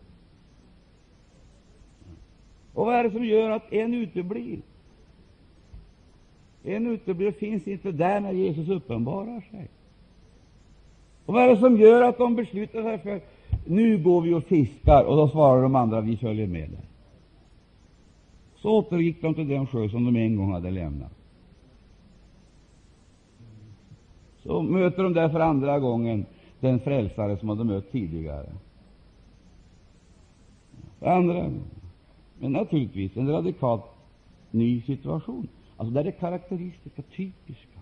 Och 2.74 2.86
vad 2.86 2.96
är 2.96 3.04
det 3.04 3.12
som 3.12 3.26
gör 3.26 3.50
att 3.50 3.74
en 3.74 3.94
uteblir? 3.94 4.60
En 6.64 6.88
uteblir 6.88 7.28
och 7.28 7.36
finns 7.36 7.68
inte 7.68 7.92
där 7.92 8.20
när 8.20 8.32
Jesus 8.32 8.70
uppenbarar 8.70 9.42
sig. 9.52 9.68
Och 11.26 11.34
vad 11.34 11.44
är 11.44 11.50
det 11.50 11.58
som 11.58 11.78
gör 11.78 12.02
att 12.02 12.18
de 12.18 12.36
beslutar 12.36 12.84
sig 12.84 13.00
för 13.00 13.22
nu 13.66 14.04
går 14.04 14.22
vi 14.22 14.34
och 14.34 14.44
fiskar, 14.44 15.04
och 15.04 15.16
då 15.16 15.28
svarar 15.28 15.62
de 15.62 15.76
andra 15.76 16.02
vi 16.02 16.18
följer 16.18 16.48
med 16.48 16.70
dig. 16.70 16.80
Så 18.56 18.78
återgick 18.78 19.22
de 19.22 19.36
till 19.36 19.48
den 19.48 19.68
sjö 19.68 19.90
som 19.90 20.06
de 20.06 20.16
en 20.16 20.36
gång 20.36 20.54
hade 20.54 20.72
lämnat. 20.72 21.12
så 24.44 24.62
möter 24.62 25.04
de 25.04 25.14
där 25.14 25.30
för 25.30 25.40
andra 25.40 25.80
gången 25.80 26.26
den 26.60 26.80
frälsare 26.80 27.38
som 27.38 27.58
de 27.58 27.68
mött 27.68 27.92
tidigare. 27.92 28.50
Andra, 31.02 31.52
men 32.44 32.52
naturligtvis 32.52 33.18
en 33.18 33.30
radikalt 33.30 33.84
ny 34.52 34.82
situation. 34.82 35.48
Alltså 35.78 35.94
det 35.94 36.00
är 36.00 36.04
det 36.04 36.12
karaktäristiska, 36.12 37.02
typiska. 37.02 37.80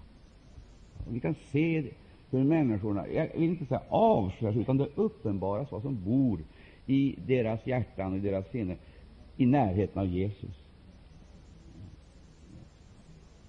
Vi 1.09 1.20
kan 1.20 1.36
se 1.51 1.84
hur 2.30 2.43
människorna, 2.43 3.07
jag 3.07 3.28
vill 3.34 3.49
inte 3.49 3.66
säga 3.66 3.82
avslöjas, 3.89 4.55
utan 4.55 4.78
det 4.78 4.88
uppenbaras 4.95 5.72
vad 5.72 5.82
som 5.82 6.03
bor 6.03 6.39
i 6.86 7.16
deras 7.28 7.68
hjärtan 7.68 8.14
och 8.14 8.20
deras 8.20 8.51
sinne 8.51 8.76
i 9.38 9.45
närheten 9.45 10.01
av 10.01 10.07
Jesus. 10.07 10.55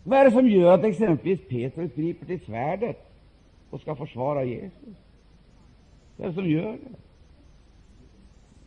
Vad 0.04 0.18
är 0.18 0.24
det 0.24 0.30
som 0.30 0.48
gör 0.48 0.74
att 0.74 0.84
exempelvis 0.84 1.40
Petrus 1.48 1.94
griper 1.94 2.26
till 2.26 2.40
svärdet 2.40 3.12
och 3.70 3.80
ska 3.80 3.96
försvara 3.96 4.44
Jesus? 4.44 4.96
Vad 6.16 6.26
är 6.26 6.30
det 6.30 6.34
som 6.34 6.50
gör 6.50 6.72
det? 6.72 6.96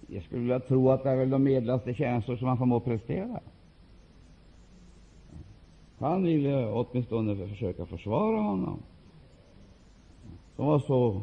Jag 0.07 0.23
skulle 0.23 0.41
vilja 0.41 0.59
tro 0.59 0.91
att 0.91 1.03
det 1.03 1.09
är 1.09 1.15
väl 1.15 1.29
de 1.29 1.43
medlaste 1.43 1.93
tjänster 1.93 2.35
som 2.35 2.47
han 2.47 2.57
förmår 2.57 2.79
prestera. 2.79 3.39
Han 5.99 6.23
ville 6.23 6.67
åtminstone 6.67 7.47
försöka 7.47 7.85
försvara 7.85 8.41
honom. 8.41 8.79
som 10.55 10.65
var 10.65 10.79
så 10.79 11.21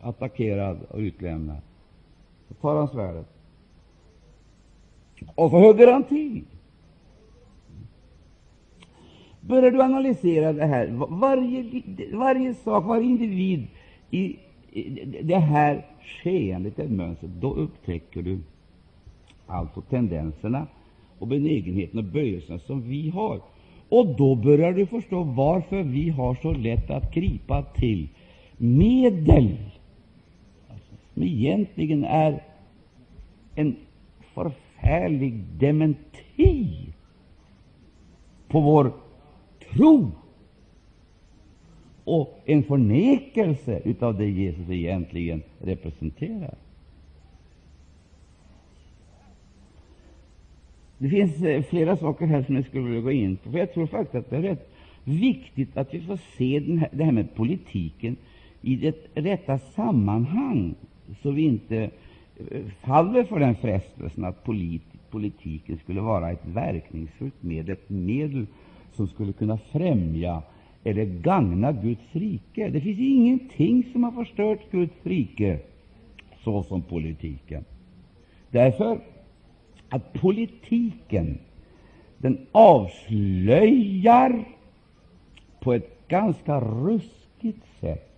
attackerad 0.00 0.82
och 0.88 0.98
utlämnad. 0.98 1.60
Så 2.48 2.54
tar 2.54 2.76
han 2.76 2.88
svärdet 2.88 3.26
och 5.34 5.50
så 5.50 5.58
hugger 5.58 5.92
han 5.92 6.04
till. 6.04 6.44
Börjar 9.40 9.70
du 9.70 9.82
analysera 9.82 10.52
det 10.52 10.66
här, 10.66 10.88
varje, 11.08 11.82
varje 12.12 12.54
sak, 12.54 12.84
varje 12.84 13.04
individ 13.04 13.66
i 14.10 14.36
det 15.22 15.38
här 15.38 15.86
skeendet, 16.02 16.76
det 16.76 16.88
mönstret, 16.88 17.30
då 17.40 17.54
upptäcker 17.54 18.22
du 18.22 18.38
alltså 19.46 19.80
tendenserna 19.80 20.66
och 21.18 21.26
benägenheten 21.26 21.98
och 21.98 22.04
böjelserna 22.04 22.58
som 22.58 22.82
vi 22.82 23.08
har. 23.08 23.40
Och 23.88 24.16
då 24.16 24.34
börjar 24.34 24.72
du 24.72 24.86
förstå 24.86 25.22
varför 25.22 25.82
vi 25.82 26.08
har 26.08 26.34
så 26.34 26.52
lätt 26.52 26.90
att 26.90 27.14
gripa 27.14 27.62
till 27.62 28.08
medel 28.56 29.56
alltså, 30.68 30.94
som 31.14 31.22
egentligen 31.22 32.04
är 32.04 32.42
en 33.54 33.76
förfärlig 34.34 35.34
dementi 35.58 36.86
på 38.48 38.60
vår 38.60 38.92
tro 39.72 40.10
och 42.04 42.40
en 42.44 42.62
förnekelse 42.62 43.94
av 44.00 44.18
det 44.18 44.28
Jesus 44.28 44.70
egentligen 44.70 45.42
representerar. 45.58 46.54
Det 50.98 51.08
finns 51.08 51.42
eh, 51.42 51.62
flera 51.62 51.96
saker 51.96 52.26
här 52.26 52.42
som 52.42 52.54
jag 52.54 52.64
skulle 52.64 52.84
vilja 52.84 53.00
gå 53.00 53.10
in 53.10 53.36
på. 53.36 53.50
För 53.50 53.58
jag 53.58 53.74
tror 53.74 53.86
faktiskt 53.86 54.14
att 54.14 54.30
det 54.30 54.36
är 54.36 54.42
rätt 54.42 54.72
viktigt 55.04 55.76
att 55.76 55.94
vi 55.94 56.00
får 56.00 56.18
se 56.38 56.60
den 56.60 56.78
här, 56.78 56.88
det 56.92 57.04
här 57.04 57.12
med 57.12 57.34
politiken 57.34 58.16
i 58.60 58.76
det 58.76 58.94
rätta 59.14 59.58
sammanhang, 59.58 60.74
så 61.22 61.30
vi 61.30 61.42
inte 61.42 61.90
eh, 62.50 62.62
faller 62.80 63.24
för 63.24 63.40
den 63.40 63.54
frestelsen 63.54 64.24
att 64.24 64.44
polit, 64.44 64.82
politiken 65.10 65.78
skulle 65.78 66.00
vara 66.00 66.30
ett 66.30 66.46
verkningsfullt 66.46 67.42
medel, 67.42 67.70
ett 67.72 67.90
medel 67.90 68.46
som 68.92 69.08
skulle 69.08 69.32
kunna 69.32 69.58
främja 69.58 70.42
eller 70.84 71.04
gagna 71.04 71.72
Guds 71.72 72.12
rike. 72.12 72.70
Det 72.70 72.80
finns 72.80 72.98
ingenting 72.98 73.84
som 73.92 74.04
har 74.04 74.12
förstört 74.12 74.70
Guds 74.70 74.94
rike 75.02 75.58
så 76.44 76.62
som 76.62 76.82
politiken. 76.82 77.64
Därför 78.50 79.00
att 79.88 80.12
politiken 80.12 81.38
den 82.18 82.46
avslöjar 82.52 84.44
på 85.60 85.72
ett 85.72 86.08
ganska 86.08 86.60
ruskigt 86.60 87.66
sätt 87.80 88.08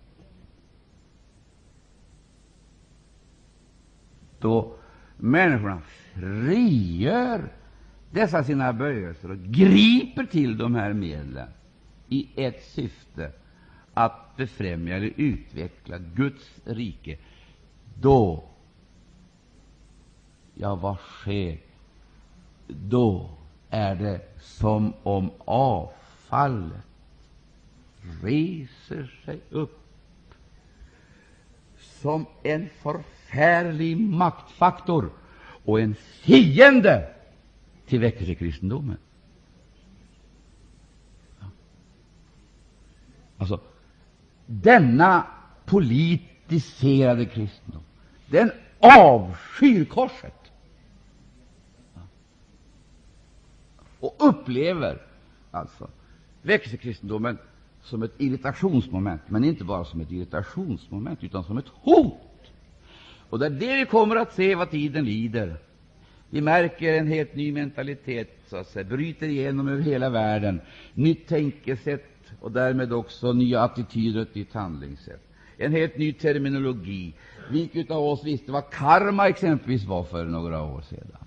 då 4.39 4.73
människorna 5.17 5.81
frigör 6.13 7.41
dessa 8.11 8.43
sina 8.43 8.73
böjelser 8.73 9.31
och 9.31 9.37
griper 9.37 10.25
till 10.25 10.57
de 10.57 10.75
här 10.75 10.93
medlen 10.93 11.47
i 12.09 12.29
ett 12.35 12.63
syfte 12.63 13.31
att 13.93 14.37
befrämja 14.37 14.95
eller 14.95 15.13
utveckla 15.15 15.97
Guds 15.97 16.59
rike, 16.65 17.17
då 18.01 18.43
Ja, 20.57 20.75
vad 20.75 20.97
sker? 20.97 21.57
Då 22.67 23.29
är 23.69 23.95
det 23.95 24.21
som 24.39 24.93
om 25.03 25.31
avfallet 25.45 26.85
reser 28.21 29.21
sig 29.25 29.39
upp 29.49 29.79
som 31.77 32.25
en 32.43 32.69
förfärlig 32.69 33.97
maktfaktor 33.99 35.09
och 35.65 35.81
en 35.81 35.95
fiende 35.95 37.13
till 37.85 37.99
väckelsekristendomen. 37.99 38.97
Alltså, 43.37 43.59
denna 44.45 45.27
politiserade 45.65 47.25
kristendom, 47.25 47.83
den 48.25 48.51
avskyr 48.79 49.85
korset 49.85 50.45
och 53.99 54.15
upplever 54.19 55.01
alltså 55.51 55.87
väckelsekristendomen 56.41 57.37
som 57.83 58.03
ett 58.03 58.13
irritationsmoment, 58.17 59.21
men 59.27 59.43
inte 59.43 59.63
bara 59.63 59.85
som 59.85 60.01
ett 60.01 60.11
irritationsmoment, 60.11 61.23
utan 61.23 61.43
som 61.43 61.57
ett 61.57 61.67
hot. 61.67 62.13
Och 63.29 63.39
det 63.39 63.45
är 63.45 63.49
det 63.49 63.75
vi 63.75 63.85
kommer 63.85 64.15
att 64.15 64.33
se 64.33 64.55
vad 64.55 64.71
tiden 64.71 65.05
lider. 65.05 65.57
Vi 66.29 66.41
märker 66.41 66.93
en 66.93 67.07
helt 67.07 67.35
ny 67.35 67.51
mentalitet 67.51 68.39
så 68.47 68.57
att 68.57 68.67
säga, 68.67 68.83
bryter 68.83 69.27
igenom 69.27 69.67
över 69.67 69.81
hela 69.81 70.09
världen, 70.09 70.61
nytt 70.93 71.27
tänkesätt 71.27 72.14
och 72.41 72.51
därmed 72.51 72.93
också 72.93 73.33
nya 73.33 73.61
attityder 73.61 74.21
och 74.21 74.27
ett 74.27 74.35
nytt 74.35 74.53
handlingssätt. 74.53 75.21
En 75.57 75.71
helt 75.71 75.97
ny 75.97 76.13
terminologi. 76.13 77.13
Vilka 77.49 77.93
av 77.93 78.03
oss 78.03 78.23
visste 78.23 78.51
vad 78.51 78.69
karma 78.69 79.27
exempelvis 79.27 79.85
var 79.85 80.03
för 80.03 80.25
några 80.25 80.63
år 80.63 80.81
sedan? 80.81 81.25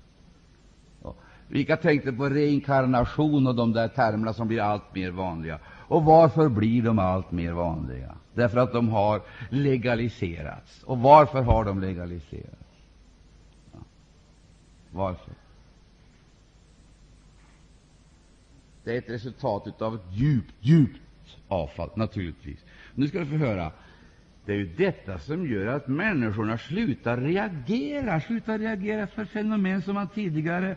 Vilka 1.48 1.76
tänkte 1.76 2.12
på 2.12 2.28
reinkarnation 2.28 3.46
och 3.46 3.54
de 3.54 3.72
där 3.72 3.88
termerna 3.88 4.32
som 4.32 4.48
blir 4.48 4.60
allt 4.60 4.94
mer 4.94 5.10
vanliga? 5.10 5.58
Och 5.66 6.04
varför 6.04 6.48
blir 6.48 6.82
de 6.82 6.98
allt 6.98 7.30
mer 7.30 7.52
vanliga? 7.52 8.14
Därför 8.34 8.58
att 8.58 8.72
de 8.72 8.88
har 8.88 9.22
legaliserats. 9.50 10.82
Och 10.84 10.98
varför 10.98 11.42
har 11.42 11.64
de 11.64 11.80
legaliserats? 11.80 12.82
Ja. 13.72 13.78
Varför? 14.90 15.34
Det 18.88 18.94
är 18.94 18.98
ett 18.98 19.10
resultat 19.10 19.82
av 19.82 19.94
ett 19.94 20.04
djupt, 20.10 20.54
djupt 20.60 21.00
avfall, 21.48 21.90
naturligtvis. 21.94 22.64
Nu 22.94 23.08
ska 23.08 23.18
du 23.18 23.26
få 23.26 23.34
höra. 23.34 23.72
Det 24.44 24.52
är 24.52 24.56
ju 24.56 24.74
detta 24.76 25.18
som 25.18 25.46
gör 25.46 25.66
att 25.66 25.88
människorna 25.88 26.58
slutar 26.58 27.16
reagera, 27.16 28.20
slutar 28.20 28.58
reagera 28.58 29.06
för 29.06 29.24
fenomen 29.24 29.82
som 29.82 29.94
man 29.94 30.08
tidigare 30.08 30.76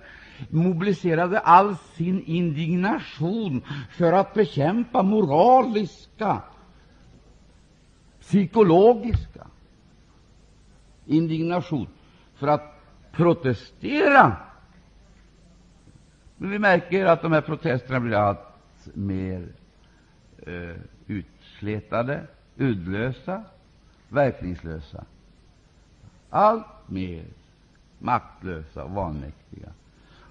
mobiliserade 0.49 1.39
all 1.39 1.75
sin 1.77 2.23
indignation 2.25 3.61
för 3.91 4.13
att 4.13 4.33
bekämpa 4.33 5.03
moraliska, 5.03 6.41
psykologiska 8.21 9.47
indignation, 11.05 11.87
för 12.35 12.47
att 12.47 12.81
protestera. 13.11 14.37
Men 16.41 16.49
vi 16.51 16.59
märker 16.59 17.05
att 17.05 17.21
de 17.21 17.31
här 17.31 17.41
protesterna 17.41 17.99
blir 17.99 18.13
allt 18.15 18.39
mer 18.93 19.47
eh, 20.37 20.75
utslätade, 21.07 22.21
uddlösa, 22.57 23.43
verkningslösa, 24.09 25.05
allt 26.29 26.65
mer 26.89 27.23
maktlösa 27.99 28.83
och 28.83 28.91
vanmäktiga. 28.91 29.69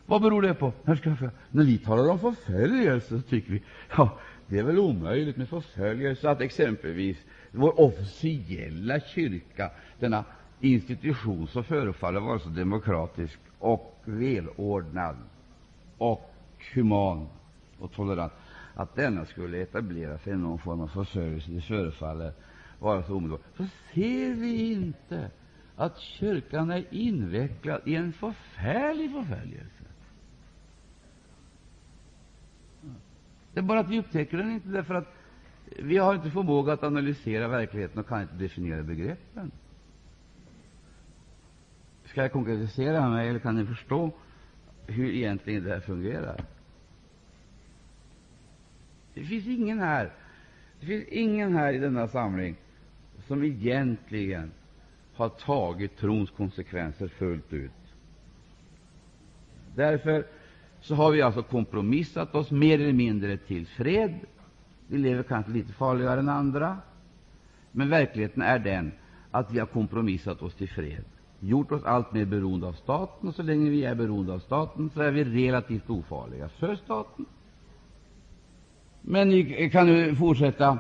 Vad 0.07 0.23
beror 0.23 0.43
det 0.43 0.55
på? 0.55 0.73
När 0.83 1.65
vi 1.65 1.79
talar 1.79 2.11
om 2.11 2.19
förföljelse 2.19 3.09
så 3.09 3.23
tycker 3.23 3.53
vi 3.53 3.63
ja, 3.97 4.19
det 4.47 4.59
är 4.59 4.63
väl 4.63 4.79
omöjligt 4.79 5.37
med 5.37 5.49
förföljelse 5.49 6.31
att 6.31 6.41
exempelvis 6.41 7.19
vår 7.51 7.81
officiella 7.81 9.01
kyrka, 9.01 9.71
denna 9.99 10.25
institution 10.61 11.49
som 11.49 11.65
förefaller 11.65 12.21
vara 12.21 12.39
så 12.39 12.49
demokratisk 12.49 13.39
och 13.59 14.01
välordnad 14.05 15.17
och 16.01 16.31
human 16.75 17.29
och 17.79 17.93
tolerant, 17.93 18.33
att 18.75 18.95
denna 18.95 19.25
skulle 19.25 19.63
etablera 19.63 20.19
sig 20.19 20.33
i 20.33 20.37
någon 20.37 20.59
form 20.59 20.81
av 20.81 20.89
förföljelse, 20.89 21.51
det 21.51 21.61
förefaller 21.61 22.33
vara 22.79 23.03
så 23.03 23.15
omedelbart. 23.15 23.41
Så 23.57 23.65
ser 23.95 24.35
vi 24.35 24.73
inte 24.73 25.31
att 25.77 25.99
kyrkan 25.99 26.71
är 26.71 26.85
invecklad 26.91 27.81
i 27.85 27.95
en 27.95 28.13
förfärlig 28.13 29.13
förföljelse. 29.13 29.85
Det 33.53 33.61
är 33.61 33.65
bara 33.65 33.81
att 33.81 33.91
vi 33.91 33.99
upptäcker 33.99 34.37
den 34.37 34.51
inte, 34.51 34.69
därför 34.69 34.95
att 34.95 35.15
vi 35.79 35.97
har 35.99 36.15
inte 36.15 36.31
förmåga 36.31 36.73
att 36.73 36.83
analysera 36.83 37.49
verkligheten 37.49 38.01
och 38.01 38.09
kan 38.09 38.23
inte 38.23 38.35
definiera 38.35 38.83
begreppen. 38.83 39.51
Ska 42.05 42.23
jag 42.23 42.33
konkretisera 42.33 43.09
mig, 43.09 43.29
eller 43.29 43.39
kan 43.39 43.57
ni 43.57 43.67
förstå 43.67 44.13
hur 44.91 45.15
egentligen 45.15 45.65
det 45.65 45.71
här 45.71 45.81
fungerar? 45.81 46.45
Det 49.15 49.25
finns 49.25 49.47
ingen 49.47 49.79
här, 49.79 50.11
det 50.81 50.87
finns 50.87 51.05
ingen 51.09 51.55
här 51.55 51.73
i 51.73 51.79
denna 51.79 52.09
samling 52.09 52.57
som 53.27 53.45
egentligen 53.45 54.51
har 55.15 55.29
tagit 55.29 55.97
trons 55.97 56.31
konsekvenser 56.31 57.09
fullt 57.09 57.53
ut. 57.53 57.71
Därför 59.75 60.27
så 60.81 60.95
har 60.95 61.11
vi 61.11 61.23
alltså 61.23 61.43
kompromissat 61.43 62.35
oss 62.35 62.51
mer 62.51 62.81
eller 62.81 62.93
mindre 62.93 63.37
till 63.37 63.67
fred. 63.67 64.15
Vi 64.87 64.99
lever 64.99 65.23
kanske 65.23 65.53
lite 65.53 65.73
farligare 65.73 66.21
än 66.21 66.29
andra. 66.29 66.79
Men 67.73 67.89
verkligheten 67.89 68.43
är 68.43 68.59
den 68.59 68.93
att 69.31 69.53
vi 69.53 69.59
har 69.59 69.67
kompromissat 69.67 70.43
oss 70.43 70.55
till 70.55 70.69
fred, 70.69 71.05
gjort 71.41 71.73
oss 71.73 71.85
allt 71.85 72.13
mer 72.13 72.25
beroende 72.25 72.67
av 72.67 72.73
staten, 72.73 73.29
och 73.29 73.35
så 73.35 73.43
länge 73.43 73.71
vi 73.71 73.85
är 73.85 73.95
beroende 73.95 74.33
av 74.33 74.39
staten 74.39 74.91
så 74.95 75.01
är 75.01 75.11
vi 75.11 75.25
relativt 75.25 75.91
ofarliga 75.91 76.49
för 76.49 76.77
staten. 76.77 77.27
Men 79.01 79.29
ni 79.29 79.71
kan 79.71 79.87
nu 79.87 80.17
fortsätta 80.17 80.79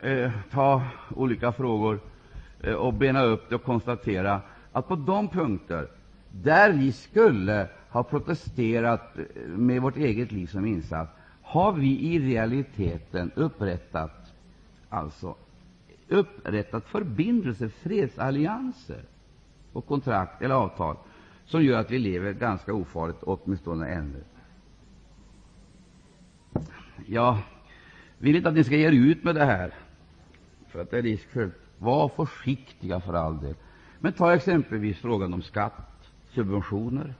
eh, 0.00 0.30
ta 0.50 0.82
olika 1.14 1.52
frågor 1.52 2.00
eh, 2.60 2.74
och 2.74 2.94
bena 2.94 3.22
upp 3.22 3.48
det 3.48 3.54
och 3.54 3.64
konstatera 3.64 4.40
att 4.72 4.88
på 4.88 4.96
de 4.96 5.28
punkter 5.28 5.88
där 6.30 6.72
vi 6.72 6.92
skulle 6.92 7.68
ha 7.90 8.02
protesterat 8.02 9.18
eh, 9.18 9.42
med 9.46 9.82
vårt 9.82 9.96
eget 9.96 10.32
liv 10.32 10.46
som 10.46 10.66
insats 10.66 11.12
har 11.42 11.72
vi 11.72 12.00
i 12.00 12.18
realiteten 12.18 13.30
upprättat, 13.34 14.32
alltså, 14.88 15.34
upprättat 16.08 16.86
förbindelser, 16.86 17.68
fredsallianser 17.68 19.02
och 19.76 19.86
kontrakt 19.86 20.42
eller 20.42 20.54
avtal 20.54 20.96
som 21.46 21.64
gör 21.64 21.80
att 21.80 21.90
vi 21.90 21.98
lever 21.98 22.32
ganska 22.32 22.74
ofarligt, 22.74 23.22
åtminstone 23.22 23.88
ännu. 23.88 24.24
Jag 27.06 27.38
vill 28.18 28.36
inte 28.36 28.48
att 28.48 28.54
ni 28.54 28.64
ska 28.64 28.76
ge 28.76 28.86
er 28.86 28.92
ut 28.92 29.24
med 29.24 29.34
det 29.34 29.44
här, 29.44 29.74
för 30.68 30.82
att 30.82 30.90
det 30.90 30.98
är 30.98 31.02
riskfyllt. 31.02 31.54
Var 31.78 32.08
försiktiga 32.08 33.00
för 33.00 33.14
all 33.14 33.40
del. 33.40 33.54
Men 33.98 34.12
ta 34.12 34.34
exempelvis 34.34 34.98
frågan 34.98 35.34
om 35.34 35.42
skatt, 35.42 36.10
subventioner, 36.34 37.14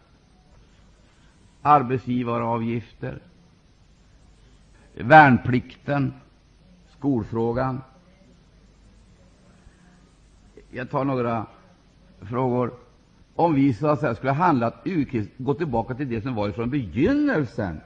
arbetsgivaravgifter, 1.62 3.18
värnplikten, 4.94 6.14
skolfrågan. 6.88 7.80
Jag 10.70 10.90
tar 10.90 11.04
några 11.04 11.46
frågor. 12.26 12.72
Om 13.34 13.54
vi 13.54 13.74
så 13.74 13.86
att 13.86 14.00
säga 14.00 14.14
skulle 14.14 14.32
ha 14.32 14.44
handlat 14.44 14.82
urkrist, 14.84 15.30
gå 15.36 15.54
tillbaka 15.54 15.94
till 15.94 16.08
det 16.08 16.20
som 16.20 16.34
var 16.34 16.50
från 16.50 16.70
begynnelsen 16.70 17.80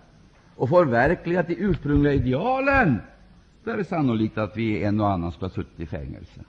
och 0.56 0.68
förverkligat 0.68 1.46
de 1.48 1.54
ursprungliga 1.54 2.12
idealen, 2.12 2.98
då 3.64 3.70
är 3.70 3.76
det 3.76 3.84
sannolikt 3.84 4.38
att 4.38 4.56
vi 4.56 4.84
en 4.84 5.00
och 5.00 5.10
annan 5.10 5.32
skulle 5.32 5.48
ha 5.48 5.54
suttit 5.54 5.80
i 5.80 5.86
fängelse. 5.86 6.40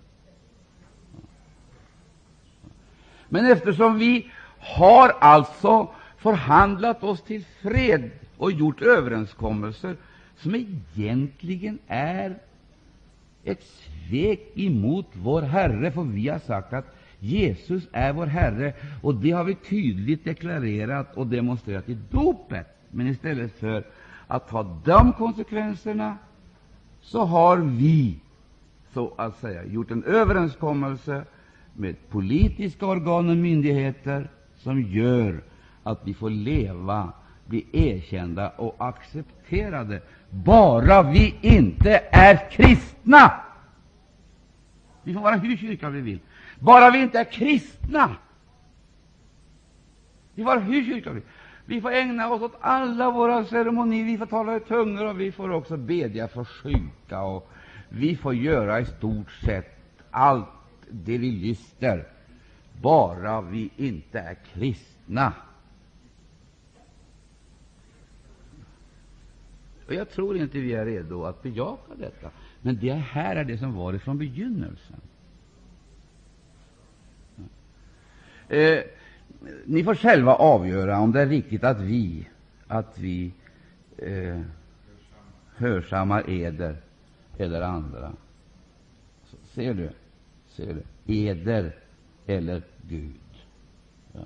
Men 3.29 3.45
eftersom 3.45 3.97
vi 3.97 4.31
har 4.59 5.09
alltså 5.09 5.89
förhandlat 6.17 7.03
oss 7.03 7.21
till 7.21 7.45
fred 7.61 8.11
och 8.37 8.51
gjort 8.51 8.81
överenskommelser 8.81 9.95
som 10.37 10.55
egentligen 10.55 11.79
är 11.87 12.37
ett 13.43 13.63
svek 13.63 14.51
emot 14.55 15.05
vår 15.13 15.41
Herre, 15.41 15.91
för 15.91 16.03
vi 16.03 16.29
har 16.29 16.39
sagt 16.39 16.73
att 16.73 16.95
Jesus 17.23 17.87
är 17.91 18.13
vår 18.13 18.25
Herre, 18.25 18.73
och 19.01 19.15
det 19.15 19.31
har 19.31 19.43
vi 19.43 19.55
tydligt 19.55 20.25
deklarerat 20.25 21.17
och 21.17 21.27
demonstrerat 21.27 21.89
i 21.89 21.97
dopet. 22.09 22.67
Men 22.89 23.07
istället 23.07 23.59
för 23.59 23.83
att 24.27 24.47
ta 24.47 24.63
de 24.85 25.13
konsekvenserna 25.13 26.17
så 27.01 27.25
har 27.25 27.57
vi 27.57 28.19
så 28.93 29.13
att 29.17 29.39
säga 29.39 29.65
gjort 29.65 29.91
en 29.91 30.03
överenskommelse 30.03 31.23
med 31.73 31.95
politiska 32.09 32.85
organ 32.85 33.29
och 33.29 33.37
myndigheter 33.37 34.29
som 34.57 34.81
gör 34.81 35.43
att 35.83 35.99
vi 36.03 36.13
får 36.13 36.29
leva, 36.29 37.13
bli 37.45 37.65
erkända 37.71 38.49
och 38.49 38.75
accepterade, 38.77 40.01
bara 40.29 41.11
vi 41.11 41.35
inte 41.41 42.03
är 42.11 42.51
kristna. 42.51 43.31
Vi 45.03 45.13
får 45.13 45.21
vara 45.21 45.35
hur 45.35 45.57
kyrka 45.57 45.89
vi 45.89 46.01
vill, 46.01 46.19
bara 46.61 46.91
vi 46.91 47.01
inte 47.01 47.19
är 47.19 47.31
kristna. 47.31 48.15
Vi 50.35 50.43
får 50.43 50.59
hur 50.59 50.85
kyrka 50.85 51.11
vi. 51.11 51.21
Vi 51.65 51.81
får 51.81 51.91
ägna 51.91 52.29
oss 52.29 52.41
åt 52.41 52.57
alla 52.61 53.11
våra 53.11 53.45
ceremonier, 53.45 54.05
vi 54.05 54.17
får 54.17 54.25
tala 54.25 54.57
i 54.57 54.59
tungor 54.59 55.05
och 55.05 55.19
vi 55.19 55.31
får 55.31 55.51
också 55.51 55.77
bedja 55.77 56.27
för 56.27 56.43
sjuka 56.43 57.21
och 57.21 57.49
vi 57.89 58.15
får 58.15 58.35
göra 58.35 58.79
i 58.79 58.85
stort 58.85 59.31
sett 59.31 59.77
allt 60.11 60.47
det 60.89 61.17
vi 61.17 61.31
lyster, 61.31 62.07
bara 62.81 63.41
vi 63.41 63.69
inte 63.77 64.19
är 64.19 64.35
kristna. 64.53 65.33
Och 69.87 69.93
Jag 69.93 70.09
tror 70.09 70.37
inte 70.37 70.59
vi 70.59 70.73
är 70.73 70.85
redo 70.85 71.25
att 71.25 71.43
bejaka 71.43 71.95
detta, 71.95 72.29
men 72.61 72.79
det 72.79 72.93
här 72.93 73.35
är 73.35 73.43
det 73.43 73.57
som 73.57 73.73
var 73.73 73.97
från 73.97 74.17
begynnelsen. 74.17 75.01
Eh, 78.51 78.83
ni 79.65 79.83
får 79.83 79.95
själva 79.95 80.35
avgöra 80.35 80.99
om 80.99 81.11
det 81.11 81.21
är 81.21 81.27
riktigt 81.27 81.63
att 81.63 81.79
vi, 81.79 82.27
att 82.67 82.97
vi 82.97 83.31
eh, 83.97 84.41
hörsammar 85.55 86.29
eder 86.29 86.75
eller 87.37 87.61
andra. 87.61 88.11
Så, 89.25 89.37
ser 89.53 89.73
du? 89.73 89.89
Ser 90.47 90.73
du? 90.73 90.83
Eder 91.13 91.75
eller 92.27 92.61
Gud. 92.81 93.13
Ja. 94.13 94.21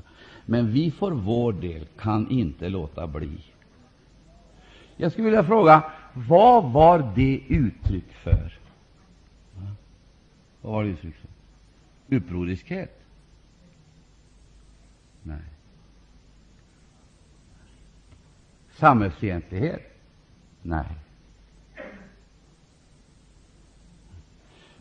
Men 0.46 0.72
vi 0.72 0.92
för 0.92 1.12
vår 1.12 1.54
del 1.54 1.86
kan 1.98 2.30
inte 2.30 2.70
låta 2.70 3.08
bli. 3.08 3.38
Jag 4.98 5.12
skulle 5.12 5.26
vilja 5.26 5.44
fråga, 5.44 5.84
vad 6.14 6.72
var 6.72 7.12
det 7.16 7.42
uttryck 7.48 8.12
för? 8.24 8.60
Ja. 9.56 9.62
Vad 10.62 10.74
var 10.74 10.84
det 10.84 10.90
uttryck 10.90 11.16
för? 11.16 11.30
Upproriskhet? 12.16 13.05
Nej. 15.26 15.38
Samhällsfientlighet? 18.72 19.82
Nej. 20.62 20.86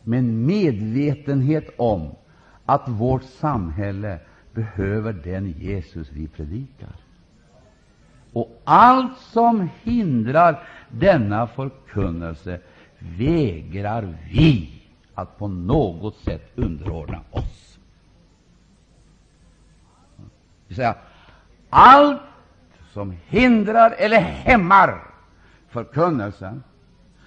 Men 0.03 0.47
medvetenhet 0.47 1.71
om 1.77 2.15
att 2.65 2.89
vårt 2.89 3.23
samhälle 3.23 4.19
behöver 4.53 5.13
den 5.13 5.55
Jesus 5.59 6.13
vi 6.13 6.29
predikar. 6.29 6.97
Och 8.33 8.63
allt 8.65 9.19
som 9.19 9.69
hindrar 9.83 10.69
denna 10.89 11.47
förkunnelse 11.47 12.61
vägrar 12.99 14.17
vi 14.31 14.83
att 15.15 15.39
på 15.39 15.49
något 15.49 16.17
sätt 16.17 16.53
underordna 16.55 17.21
oss. 17.31 17.64
Det 20.75 20.77
säga, 20.77 20.95
allt 21.71 22.21
som 22.93 23.17
hindrar 23.27 23.95
eller 23.99 24.21
hämmar 24.21 25.03
förkunnelsen, 25.69 26.63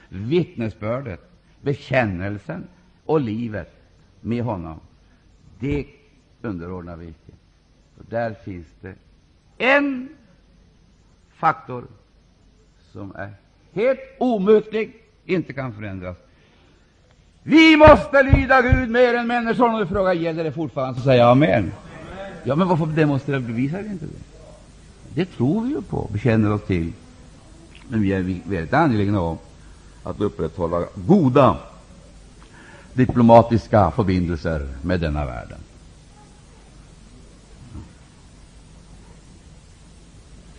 vittnesbördet, 0.09 1.29
bekännelsen 1.61 2.67
och 3.05 3.21
livet 3.21 3.75
med 4.21 4.43
honom, 4.43 4.79
det 5.59 5.85
underordnar 6.41 6.95
vi 6.95 7.05
icke. 7.05 7.31
Och 7.97 8.05
där 8.09 8.33
finns 8.33 8.67
det 8.81 8.93
en 9.57 10.09
faktor 11.33 11.85
som 12.91 13.15
är 13.15 13.33
helt 13.73 13.99
omutlig, 14.19 15.03
inte 15.25 15.53
kan 15.53 15.73
förändras. 15.73 16.17
Vi 17.43 17.77
måste 17.77 18.23
lyda 18.23 18.61
Gud 18.61 18.89
mer 18.89 19.13
än 19.13 19.27
människorna. 19.27 19.73
Om 19.73 19.79
du 19.79 19.87
frågar 19.87 20.13
gäller 20.13 20.43
det 20.43 20.51
fortfarande, 20.51 20.99
så 20.99 21.05
säger 21.05 21.19
jag 21.19 21.31
amen. 21.31 21.71
Ja, 22.47 22.55
men 22.55 22.67
varför 22.67 22.85
demonstrerar 22.85 23.39
bevisar 23.39 23.81
vi 23.81 23.89
inte 23.89 24.05
det? 24.05 24.11
Det 25.15 25.25
tror 25.25 25.63
vi 25.63 25.69
ju 25.69 25.81
på, 25.81 26.09
bekänner 26.13 26.51
oss 26.51 26.61
till. 26.67 26.93
Men 27.87 28.01
vi 28.01 28.13
är 28.13 28.21
väldigt 28.49 28.73
angelägna 28.73 29.21
om 29.21 29.37
att 30.03 30.21
upprätthålla 30.21 30.85
goda 30.95 31.57
diplomatiska 32.93 33.91
förbindelser 33.91 34.67
med 34.81 34.99
denna 34.99 35.25
världen. 35.25 35.57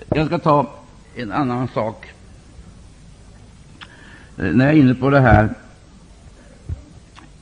Jag 0.09 0.27
ska 0.27 0.39
ta 0.39 0.71
en 1.15 1.33
annan 1.33 1.69
sak. 1.69 2.07
Eh, 4.37 4.45
när 4.45 4.67
jag 4.67 4.75
är 4.75 4.79
inne 4.81 4.95
på 4.95 5.11
det 5.11 5.21
här 5.21 5.55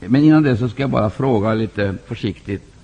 Men 0.01 0.25
innan 0.25 0.43
det 0.43 0.57
så 0.57 0.69
ska 0.69 0.83
jag 0.83 0.91
bara 0.91 1.11
fråga 1.11 1.55
lite 1.55 1.95
försiktigt. 2.07 2.76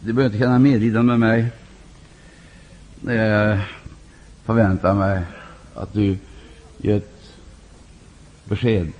Du 0.00 0.12
behöver 0.12 0.34
inte 0.34 0.44
känna 0.44 0.58
medlidande 0.58 1.16
med 1.16 1.20
mig. 1.20 1.46
Eh, 3.08 3.14
Jag 3.14 3.58
förväntar 4.44 4.94
mig 4.94 5.22
att 5.74 5.92
du 5.92 6.18
ger 6.78 6.96
ett 6.96 7.32
besked. 8.44 8.92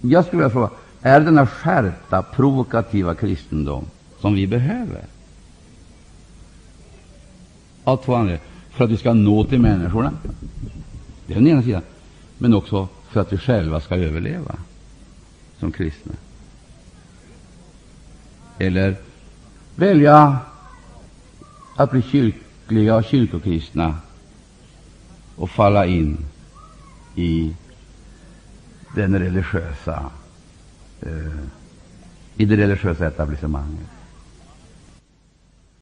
Jag 0.00 0.24
skulle 0.24 0.42
vilja 0.42 0.50
fråga, 0.52 0.70
är 1.02 1.20
det 1.20 1.26
denna 1.26 1.46
skärpta, 1.46 2.22
provokativa 2.22 3.14
kristendom 3.14 3.84
som 4.20 4.34
vi 4.34 4.46
behöver? 4.46 5.04
Av 7.84 7.96
två 7.96 8.14
anledningar. 8.14 8.42
för 8.70 8.84
att 8.84 8.90
vi 8.90 8.96
ska 8.96 9.12
nå 9.12 9.44
till 9.44 9.60
människorna. 9.60 10.12
Det 11.26 11.32
är 11.32 11.36
den 11.36 11.46
ena 11.46 11.62
sidan. 11.62 11.82
Men 12.38 12.54
också 12.54 12.88
för 13.08 13.20
att 13.20 13.32
vi 13.32 13.38
själva 13.38 13.80
ska 13.80 13.96
överleva 13.96 14.54
som 15.58 15.72
kristna. 15.72 16.12
Eller 18.58 18.96
välja 19.76 20.38
att 21.76 21.90
bli 21.90 22.02
kyrkliga 22.02 22.96
och 22.96 23.04
kyrkokristna 23.04 23.96
och 25.36 25.50
falla 25.50 25.86
in 25.86 26.18
i 27.14 27.54
den 28.94 29.18
religiösa, 29.18 30.10
eh, 31.00 31.44
i 32.36 32.44
det 32.44 32.56
religiösa 32.56 33.06
etablissemanget. 33.06 33.97